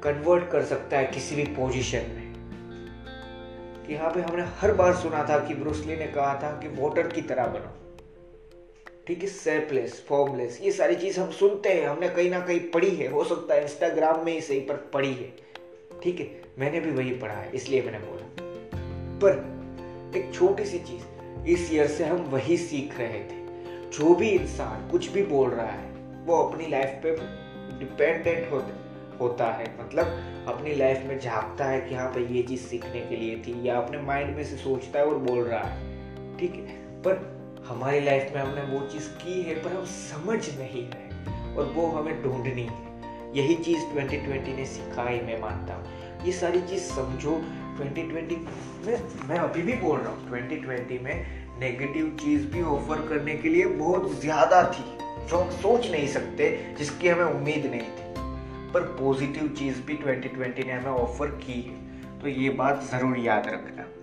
कन्वर्ट 0.02 0.50
कर 0.50 0.64
सकता 0.64 0.98
है 0.98 1.06
किसी 1.06 1.36
भी 1.36 1.44
पोजीशन 1.54 2.10
में। 2.10 2.24
कि 3.86 3.96
हाँ 3.96 4.12
भाई, 4.12 4.22
हमने 4.22 4.42
हर 4.60 4.72
बार 4.72 4.94
सुना 4.96 5.24
था 5.24 5.38
कि 5.38 5.54
ब्रूसली 5.54 5.96
ने 5.96 6.06
कहा 6.06 6.34
था 6.34 6.50
कि 6.60 6.68
वोटर 6.80 7.08
की 7.08 7.22
तरह 7.22 7.46
बनो। 7.46 7.85
ठीक 9.06 9.22
है 9.22 9.26
सेपलेस 9.26 10.04
फॉर्मलेस 10.08 10.58
ये 10.62 10.70
सारी 10.72 10.96
चीज़ 10.96 11.20
हम 11.20 11.30
सुनते 11.30 11.68
हैं, 11.68 11.86
हमने 11.86 12.08
कहीं 12.08 12.30
ना 12.30 12.40
कहीं 12.40 12.60
पढ़ी 12.60 12.96
है, 12.96 13.08
हो 13.08 13.24
सकता 13.24 13.54
है 13.54 13.62
इंस्टाग्राम 13.62 14.24
में 14.24 14.32
ही 14.32 14.40
सही 14.40 14.60
पर 14.60 14.74
पढ़ी 14.74 15.12
है। 15.14 15.32
ठीक 16.02 16.20
है, 16.20 16.42
मैंने 16.58 16.80
भी 16.80 16.90
वही 16.90 17.10
पढ़ा 17.10 17.34
है, 17.34 17.50
इसलिए 17.52 17.82
मैंने 17.82 17.98
बोला। 17.98 18.26
पर 19.22 20.18
एक 20.18 20.34
छोटी 20.34 20.64
सी 20.64 20.78
चीज़, 20.78 21.04
इस 21.46 21.72
ईयर 21.72 21.86
से 21.86 22.04
हम 22.04 22.16
वही 22.16 22.56
सीख 22.56 22.98
रहे 22.98 23.20
थे। 23.20 23.46
जो 23.90 24.14
भी 24.14 24.28
इंसान 24.28 24.88
कुछ 24.90 25.08
भी 25.08 25.22
बोल 25.22 25.50
रहा 25.50 25.66
है, 25.66 25.90
वो 26.26 26.36
अपनी 26.36 26.66
लाइफ 26.66 27.00
पे 27.02 27.16
डिपेंडेंट 27.78 28.52
होता 28.52 29.16
होता 29.20 29.46
है। 29.46 29.74
मतलब 29.80 30.06
अपनी 30.48 30.74
लाइफ 30.74 31.02
में 31.06 31.18
झांकता 31.20 31.64
है 31.64 31.80
कि 31.80 31.94
हाँ 31.94 32.12
भाई, 32.12 32.24
ये 32.24 32.42
चीज़ 32.42 32.60
सीखने 32.60 33.00
के 33.00 33.16
लिए 33.16 33.36
थी, 33.36 33.68
या 33.68 33.76
अपने 33.76 33.98
माइंड 33.98 34.36
में 34.36 34.44
से 34.44 34.56
सोचता 34.56 34.98
है 34.98 35.06
और 35.06 35.18
बोल 35.18 35.44
रहा 35.44 35.64
है। 35.64 36.38
ठीक 36.38 36.54
है, 36.54 37.02
पर 37.02 37.35
हमारी 37.68 38.00
लाइफ 38.00 38.32
में 38.34 38.42
हमने 38.42 38.62
वो 38.62 38.86
चीज़ 38.86 39.08
की 39.08 39.42
है, 39.42 39.54
पर 39.54 39.72
हम 39.72 39.84
समझ 39.84 40.58
नहीं 40.58 40.90
रहे। 40.90 41.06
और 41.54 41.64
वो 41.64 41.86
हमें 41.86 42.22
ढूंढनी 42.22 42.62
है। 42.62 42.86
यही 43.36 43.54
चीज़ 43.54 43.78
2020 43.78 44.56
ने 44.56 44.66
सिखाई, 44.66 45.20
मैं 45.20 45.40
मानता 45.40 45.74
हूँ। 45.74 45.84
ये 46.26 46.32
सारी 46.32 46.60
चीज़ 46.60 46.82
समझो। 46.82 47.30
2020 47.76 48.38
में, 48.86 49.28
मैं 49.28 49.38
अभी 49.38 49.62
भी 49.62 49.72
बोल 49.72 49.98
रहा 49.98 50.10
हूँ 50.10 50.30
2020 50.30 50.98
में 51.02 51.46
नेगेटिव 51.58 52.16
चीज़ 52.20 52.46
भी 52.46 52.62
ऑफ़र 52.62 53.08
करने 53.08 53.36
के 53.36 53.48
लिए 53.48 53.66
बहुत 53.66 54.20
ज़्यादा 54.20 54.62
थी। 54.62 54.98
जो 55.28 55.38
हम 55.38 55.50
सोच 55.50 55.90
नहीं 55.90 56.08
सकते, 56.08 56.74
जिसकी 56.78 57.08
हमें 57.08 57.24
उम्मीद 57.24 57.66
नहीं 57.66 57.80
थी। 57.80 58.14
पर 58.72 58.80
पॉजिटिव 58.80 59.48
चीज़ 59.58 59.82
भी 59.82 59.94
2020 59.94 60.66
ने 60.66 60.72
हमें 60.72 60.90
ऑफ़र 60.90 61.26
की 61.26 61.62
है। 61.62 61.86
तो 62.20 62.28
ये 62.28 62.50
बात 62.50 62.88
ज़रूर 62.92 63.18
याद 63.18 63.46
रखना। 63.46 63.95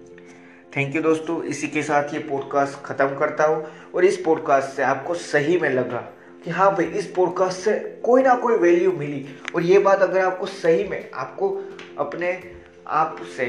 थैंक 0.77 0.95
यू 0.95 1.01
दोस्तों। 1.01 1.43
इसी 1.43 1.67
के 1.67 1.83
साथ 1.83 2.13
ये 2.13 2.19
पॉडकास्ट 2.19 2.86
ख़त्म 2.86 3.07
करता 3.07 3.43
हूँ। 3.43 3.65
और 3.95 4.05
इस 4.05 4.17
पॉडकास्ट 4.17 4.69
से 4.69 4.83
आपको 4.83 5.13
सही 5.13 5.59
में 5.59 5.69
लगा 5.69 5.97
कि 6.43 6.51
हाँ 6.51 6.75
भाई, 6.75 6.86
इस 6.86 7.07
पॉडकास्ट 7.07 7.57
से 7.57 7.99
कोई 8.03 8.21
ना 8.21 8.36
कोई 8.36 8.55
वैल्यू 8.55 8.91
मिली। 8.91 9.25
और 9.55 9.62
ये 9.62 9.79
बात 9.79 10.01
अगर 10.01 10.19
आपको 10.19 10.45
सही 10.45 10.83
में, 10.83 11.12
आपको 11.13 11.62
अपने 11.97 12.51
आप 12.88 13.17
से 13.38 13.45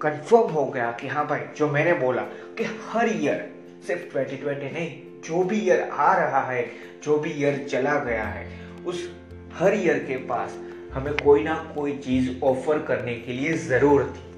कंफर्म 0.00 0.40
हो 0.40 0.66
गया 0.66 0.92
कि 0.92 1.08
हाँ 1.08 1.26
भाई, 1.26 1.40
जो 1.56 1.68
मैंने 1.68 1.92
बोला 1.92 2.22
कि 2.58 2.64
हर 2.64 3.08
ईयर 3.08 3.50
सिर्फ़ 3.86 4.18
2020 4.18 4.72
नहीं, 4.72 5.02
जो 5.24 5.44
भी 5.44 5.60
ईयर 5.60 5.88
आ 5.92 6.16
रहा 6.16 6.40
है, 6.40 6.70
जो 7.02 7.18
भी 7.18 7.30
ईयर 7.30 7.66
चला 7.70 7.98
गया 7.98 8.24
है, 8.24 8.60
उस 8.86 9.12
हर 9.54 9.74
ईयर 9.74 9.98
के 9.98 10.16
पास 10.16 10.58
हमें 10.92 11.14
कोई 11.14 11.44
ना 11.44 11.72
कोई 11.74 11.96
चीज़ 11.96 12.44
ऑफ़र 12.44 12.82
करने 12.82 13.14
के 13.14 13.32
लिए 13.32 13.52
ज़रूर 13.52 14.14
थी। 14.16 14.28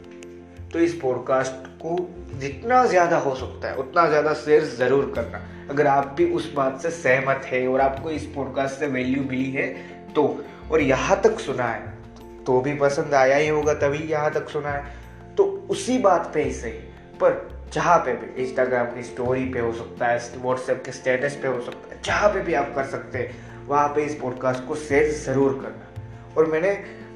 तो 0.72 0.78
इस 0.78 0.94
पॉडकास्ट 0.94 1.69
को 1.80 1.98
जितना 2.40 2.84
ज़्यादा 2.86 3.16
हो 3.18 3.34
सकता 3.34 3.68
है, 3.68 3.76
उतना 3.76 4.06
ज़्यादा 4.08 4.32
शेयर 4.36 4.64
ज़रूर 4.66 5.12
करना। 5.14 5.40
अगर 5.70 5.86
आप 5.86 6.14
भी 6.16 6.24
उस 6.32 6.52
बात 6.54 6.80
से 6.82 6.90
सहमत 6.92 7.42
है 7.46 7.66
और 7.68 7.80
आपको 7.80 8.10
इस 8.10 8.24
पॉडकास्ट 8.34 8.78
से 8.78 8.86
वैल्यू 8.88 9.22
मिली 9.24 9.50
है 9.52 9.66
तो 10.14 10.24
और 10.70 10.80
यहाँ 10.82 11.20
तक 11.22 11.40
सुना 11.40 11.66
है 11.66 11.98
तो 12.46 12.60
भी 12.60 12.74
पसंद 12.76 13.14
आया 13.14 13.36
ही 13.36 13.48
होगा, 13.48 13.74
तभी 13.76 13.98
यहाँ 14.06 14.30
तक 14.32 14.48
सुना 14.48 14.70
है। 14.70 14.98
तो 15.36 15.44
उसी 15.70 15.98
बात 16.00 16.30
पे 16.34 16.42
ही 16.42 16.52
सही, 16.52 16.72
पर 17.20 17.48
जहाँ 17.74 17.98
पे 17.98 18.12
भी 18.14 18.42
इंस्टाग्राम 18.42 18.86
की 18.86 19.02
स्टोरी 19.02 19.44
पे 19.46 19.60
हो 19.60 19.72
सकता 19.72 20.06
है 20.06 20.18
व्हाट्सएप 20.36 20.82
के 20.86 20.92
स्टेटस 20.92 21.38
पे 21.42 21.48
हो 21.48 21.60
सकता 21.60 21.94
है, 21.94 22.00
जहाँ 22.04 22.28
पे 22.28 22.40
भी 22.40 22.54
आप 22.54 22.72
कर 22.74 22.84
सकते 22.86 23.18
हैं, 23.18 23.66
वहाँ 23.66 23.88
पे 23.88 24.04
इस 24.04 24.14
पॉडकास्ट 24.14 24.66
को 24.68 24.74
शेयर 24.78 25.10
ज़रूर 25.14 25.52
करना। 25.62 26.34
और 26.36 26.46
मैंने 26.46 26.72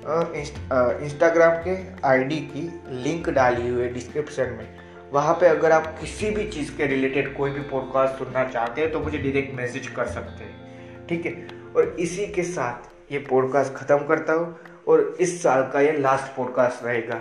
इंस्टाग्राम 0.06 1.52
के 1.58 1.76
आईडी 2.06 2.36
की 2.46 2.62
लिंक 3.02 3.28
डाली 3.28 3.68
हुई 3.68 3.82
है 3.82 3.92
डिस्क्रिप्शन 3.92 4.50
में। 4.50 4.66
वहाँ 5.12 5.34
पे 5.34 5.46
अगर 5.46 5.72
आप 5.72 5.86
किसी 6.00 6.30
भी 6.30 6.46
चीज़ 6.48 6.70
के 6.76 6.86
रिलेटेड 6.86 7.36
कोई 7.36 7.50
भी 7.50 7.60
पॉडकास्ट 7.60 8.18
सुनना 8.18 8.44
चाहते 8.44 8.80
हैं 8.80 8.90
तो 8.92 9.00
मुझे 9.00 9.18
डायरेक्ट 9.18 9.54
मैसेज 9.54 9.86
कर 9.86 10.06
सकते 10.06 10.44
हैं। 10.44 11.06
ठीक 11.06 11.26
है? 11.26 11.32
और 11.76 11.96
इसी 12.00 12.26
के 12.26 12.42
साथ 12.42 13.12
ये 13.12 13.18
पॉडकास्ट 13.18 13.72
ख़त्म 13.72 13.98
करता 13.98 14.32
हूँ, 14.32 14.56
और 14.88 15.16
इस 15.20 15.42
साल 15.42 15.62
का 15.72 15.80
ये 15.80 15.92
लास्ट 15.92 16.36
पॉडकास्ट 16.36 16.84
रहेगा। 16.84 17.20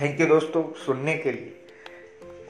थैंक 0.00 0.20
यू 0.20 0.26
दोस्तों, 0.26 0.62
सुनने 0.86 1.16
के 1.16 1.32
लिए। 1.32 1.52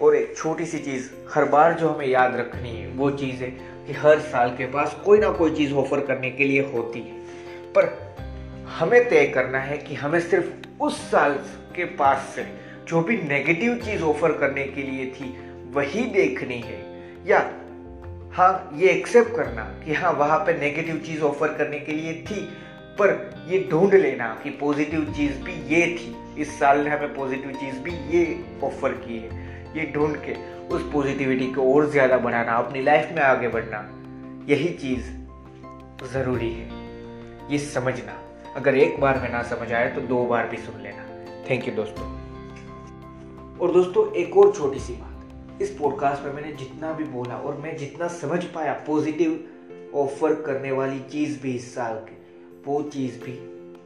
और 0.03 0.17
एक 0.17 0.37
छोटी 0.37 0.65
सी 0.67 0.79
चीज़, 0.79 1.11
हर 1.35 1.45
बार 1.45 1.75
जो 1.75 1.89
हमें 1.89 2.07
याद 2.07 2.37
रखनी 2.37 2.71
है, 2.71 2.89
वो 2.89 3.11
चीज़ 3.11 3.43
है 3.45 3.51
कि 3.87 3.93
हर 3.93 4.21
साल 4.21 4.51
के 4.51 4.67
पास 4.67 4.97
कोई 5.05 5.19
ना 5.19 5.31
कोई 5.33 5.55
चीज़ 5.55 5.73
ऑफ़र 5.75 6.01
करने 6.01 6.31
के 6.31 6.45
लिए 6.45 6.71
होती 6.73 7.01
है। 7.01 7.25
पर 7.73 7.85
हमें 8.77 9.09
तय 9.09 9.27
करना 9.27 9.59
है 9.59 9.77
कि 9.79 9.95
हमें 9.95 10.19
सिर्फ़ 10.21 10.83
उस 10.83 10.99
साल 11.11 11.35
के 11.77 11.85
पास 11.85 12.27
से 12.35 12.45
जो 12.89 13.01
भी 13.01 13.17
नेगेटिव 13.17 13.75
चीज़ 13.75 14.03
ऑफ़र 14.03 14.33
करने 14.33 14.65
के 14.65 14.83
लिए 14.83 15.07
थी, 15.07 15.29
वही 15.71 16.05
देखनी 16.05 16.59
है। 16.61 16.81
या 17.27 17.39
हाँ 18.33 18.71
ये 18.75 18.91
एक्सेप्ट 18.91 19.35
करना 19.37 19.63
कि 19.85 19.95
हाँ 19.95 20.13
वहाँ 20.13 20.39
पे 20.39 20.59
नेगेटिव 20.59 20.99
चीज़ 20.99 21.23
ऑफ़र 21.23 21.55
करने 21.55 21.79
के 21.79 21.93
लिए 21.93 22.13
थी, 22.23 22.41
पर 23.01 23.15
ये 23.49 23.67
ढूंढ 23.71 23.95
लेना 23.95 24.29
कि 24.45 24.51
पॉजिटिव 24.51 25.13
चीज़ 25.17 25.43
भी 25.43 25.55
ये 25.75 25.87
थी। 25.97 26.43
इस 26.43 26.59
साल 26.59 26.81
ने 26.81 26.91
हमें 26.91 27.15
पॉजिटिव 27.15 27.53
चीज़ 27.53 27.81
भी 27.81 27.97
ये 28.17 28.45
ऑफ़र 28.65 28.93
की 29.07 29.19
है। 29.19 29.45
ये 29.77 29.91
ढूंढ 29.95 30.17
के 30.17 30.35
उस 30.69 30.91
पॉजिटिविटी 30.93 31.47
को 31.47 31.75
और 31.75 31.91
ज़्यादा 31.91 32.19
बढ़ाना, 32.19 32.53
अपनी 32.53 32.83
लाइफ 32.83 33.13
में 33.13 33.23
आगे 33.23 33.49
बढ़ना, 33.49 33.79
यही 34.53 34.69
चीज़ 34.75 35.11
ज़रूरी 36.13 36.53
है। 36.53 36.69
ये 37.51 37.59
समझना। 37.59 38.23
अगर 38.57 38.77
एक 38.77 39.01
बार 39.01 39.19
में 39.21 39.29
ना 39.33 39.43
समझ 39.43 39.73
आए 39.73 39.89
तो 39.91 40.01
दो 40.01 40.25
बार 40.27 40.47
भी 40.49 40.57
सुन 40.57 40.81
लेना। 40.83 41.03
थैंक 41.51 41.67
यू 41.69 41.75
दोस्तों। 41.75 42.05
और 43.59 43.73
दोस्तों, 43.73 44.13
एक 44.13 44.37
और 44.37 44.53
छोटी 44.53 44.79
सी 44.79 44.93
बात। 44.93 45.63
इस 45.63 45.71
पॉडकास्ट 45.71 46.23
में 46.25 46.33
मैंने 46.33 46.53
जितना 46.53 46.93
भी 46.93 47.05
बोला 47.05 47.37
और 47.37 47.57
मैं 47.57 47.77
जितना 47.77 48.09
समझ 48.09 48.43
पाया 48.45 48.73
पॉजिटिव 48.87 49.93
ऑफ़र 49.95 50.35
करने 50.43 50.71
वाली 50.73 51.01
चीज़ 51.13 51.41
भी 51.43 51.53
इस 51.53 51.75
साल 51.75 51.95
की, 52.01 52.17
वो 52.67 52.83
चीज़ 52.83 53.19
भी 53.25 53.39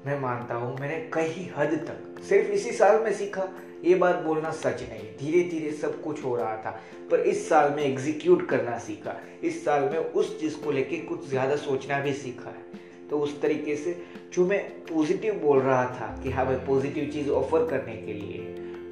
मैं 0.07 0.19
मानता 0.21 0.55
हूँ, 0.55 0.77
मैंने 0.79 0.99
कई 1.15 1.51
हद 1.57 1.75
तक 1.89 2.23
सिर्फ़ 2.23 2.51
इसी 2.51 2.73
साल 2.73 3.03
में 3.03 3.13
सीखा। 3.13 3.49
ये 3.85 3.95
बात 3.95 4.23
बोलना 4.23 4.51
सच 4.51 4.83
नहीं 4.83 5.03
धीरे 5.19 5.43
धीरे 5.51 5.73
सब 5.73 6.03
कुछ 6.03 6.25
हो 6.25 6.37
रहा 6.37 6.57
था, 6.57 6.71
पर 7.11 7.21
इस 7.23 7.49
साल 7.49 7.71
में 7.71 7.83
एग्जीक्यूट 7.83 8.49
करना 8.49 8.79
सीखा। 8.79 9.17
इस 9.45 9.65
साल 9.65 9.83
में 9.83 9.99
उस 9.99 10.39
चीज़ 10.41 10.57
को 10.57 10.71
लेके 10.71 10.97
कुछ 11.03 11.29
ज़्यादा 11.29 11.57
सोचना 11.57 12.01
भी 12.01 12.13
सीखा 12.13 12.51
है। 12.51 12.89
तो 13.11 13.19
उस 13.19 13.41
तरीके 13.43 13.77
से 13.77 13.97
जो 14.35 14.47
मैं 14.47 14.61
पॉजिटिव 14.87 15.35
बोल 15.43 15.61
रहा 15.61 15.85
था 15.91 16.07
कि 16.23 16.31
हाँ 16.31 16.47
भाई 16.47 16.57
पॉजिटिव 16.67 17.11
चीज़ 17.13 17.31
ऑफ़र 17.31 17.67
करने 17.67 17.97
के 17.97 18.13
लिए, 18.13 18.47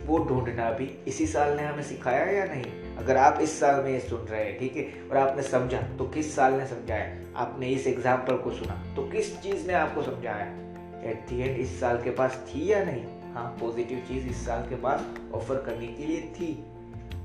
वो 0.07 0.19
ढूंढना 0.19 0.71
भी 0.71 0.91
इसी 1.09 1.27
साल 1.27 1.57
ने 1.57 1.63
हमें 1.63 1.83
सिखाया 1.83 2.25
या 2.29 2.45
नहीं? 2.45 2.97
अगर 2.97 3.17
आप 3.17 3.39
इस 3.43 3.59
साल 3.61 3.83
में 3.85 3.91
ये 3.93 3.99
सुन 4.01 4.21
रहे 4.21 4.45
हैं, 4.45 4.59
ठीक 4.59 4.77
है, 4.77 4.87
और 5.11 5.17
आपने 5.17 5.43
समझा 5.43 5.81
तो 5.99 6.05
किस 6.09 6.35
साल 6.37 6.55
ने 6.55 6.67
समझाया? 6.67 7.17
आपने 7.37 7.69
इस 7.69 7.87
एग्ज़ाम्पल 7.87 8.37
को 8.37 8.51
सुना 8.51 8.83
तो 8.97 9.09
किस 9.11 9.37
चीज़ 9.43 9.67
ने 9.67 9.75
आपको 9.75 10.03
समझाया? 10.03 10.47
एट 11.11 11.29
दी 11.29 11.41
एंड 11.41 11.57
इस 11.57 11.79
साल 11.81 12.03
के 12.03 12.11
पास 12.11 12.45
थी 12.49 12.71
या 12.73 12.85
नहीं? 12.85 13.05
हाँ 13.35 13.57
पॉजिटिव 13.61 14.03
चीज़ 14.09 14.29
इस 14.29 14.45
साल 14.47 14.69
के 14.69 14.77
पास 14.77 15.07
ऑफ़र 15.35 15.63
करने 15.67 15.87
के 15.89 16.07
लिए 16.07 16.21
थी। 16.37 16.53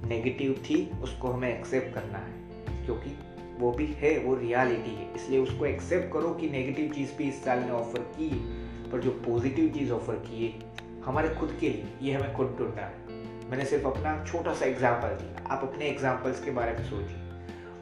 नेगेटिव 0.05 0.51
थी, 0.63 0.89
उसको 1.03 1.27
हमें 1.27 1.49
एक्सेप्ट 1.49 1.93
करना 1.95 2.17
है, 2.17 2.85
क्योंकि 2.85 3.17
वो 3.59 3.71
भी 3.71 3.85
है, 3.85 4.19
वो 4.19 4.35
रियलिटी 4.35 4.95
है। 4.95 5.13
इसलिए 5.15 5.39
उसको 5.39 5.65
एक्सेप्ट 5.65 6.13
करो 6.13 6.29
कि 6.29 6.49
नेगेटिव 6.49 6.91
चीज़ 6.91 7.15
भी 7.15 7.23
इस 7.23 7.43
साल 7.43 7.59
ने 7.59 7.71
ऑफ़र 7.71 7.99
की, 7.99 8.29
पर 8.91 8.99
जो 8.99 9.11
पॉजिटिव 9.11 9.69
चीज़ 9.69 9.91
ऑफ़र 9.91 10.15
की 10.15 10.45
है, 10.45 10.73
हमारे 11.01 11.29
खुद 11.29 11.57
के 11.59 11.69
लिए, 11.69 11.85
ये 12.01 12.13
हमें 12.13 12.33
खुद 12.33 12.55
ढूंढना 12.59 12.81
है। 12.81 12.93
मैंने 13.49 13.65
सिर्फ़ 13.65 13.87
अपना 13.87 14.25
छोटा 14.25 14.53
सा 14.53 14.65
एग्ज़ाम्पल 14.65 15.07
दिया। 15.07 15.47
आप 15.47 15.63
अपने 15.63 15.85
एग्जाम्पल्स 15.85 16.43
के 16.43 16.51
बारे 16.51 16.71
में 16.71 16.83
सोचिए। 16.83 17.17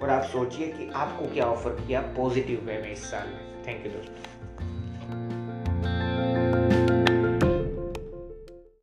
और 0.01 0.09
आप 0.09 0.23
सोचिए 0.23 0.67
कि 0.67 0.89
आपको 0.89 1.33
क्या 1.33 1.45
ऑफ़र 1.45 1.71
किया 1.71 2.01
पॉजिटिव 2.01 2.59
वे 2.65 2.73
में 2.73 2.91
इस 2.91 3.11
साल 3.11 3.27
में। 3.27 3.67
थैंक 3.67 3.85
यू 3.85 3.91
दोस्तों। 3.91 4.30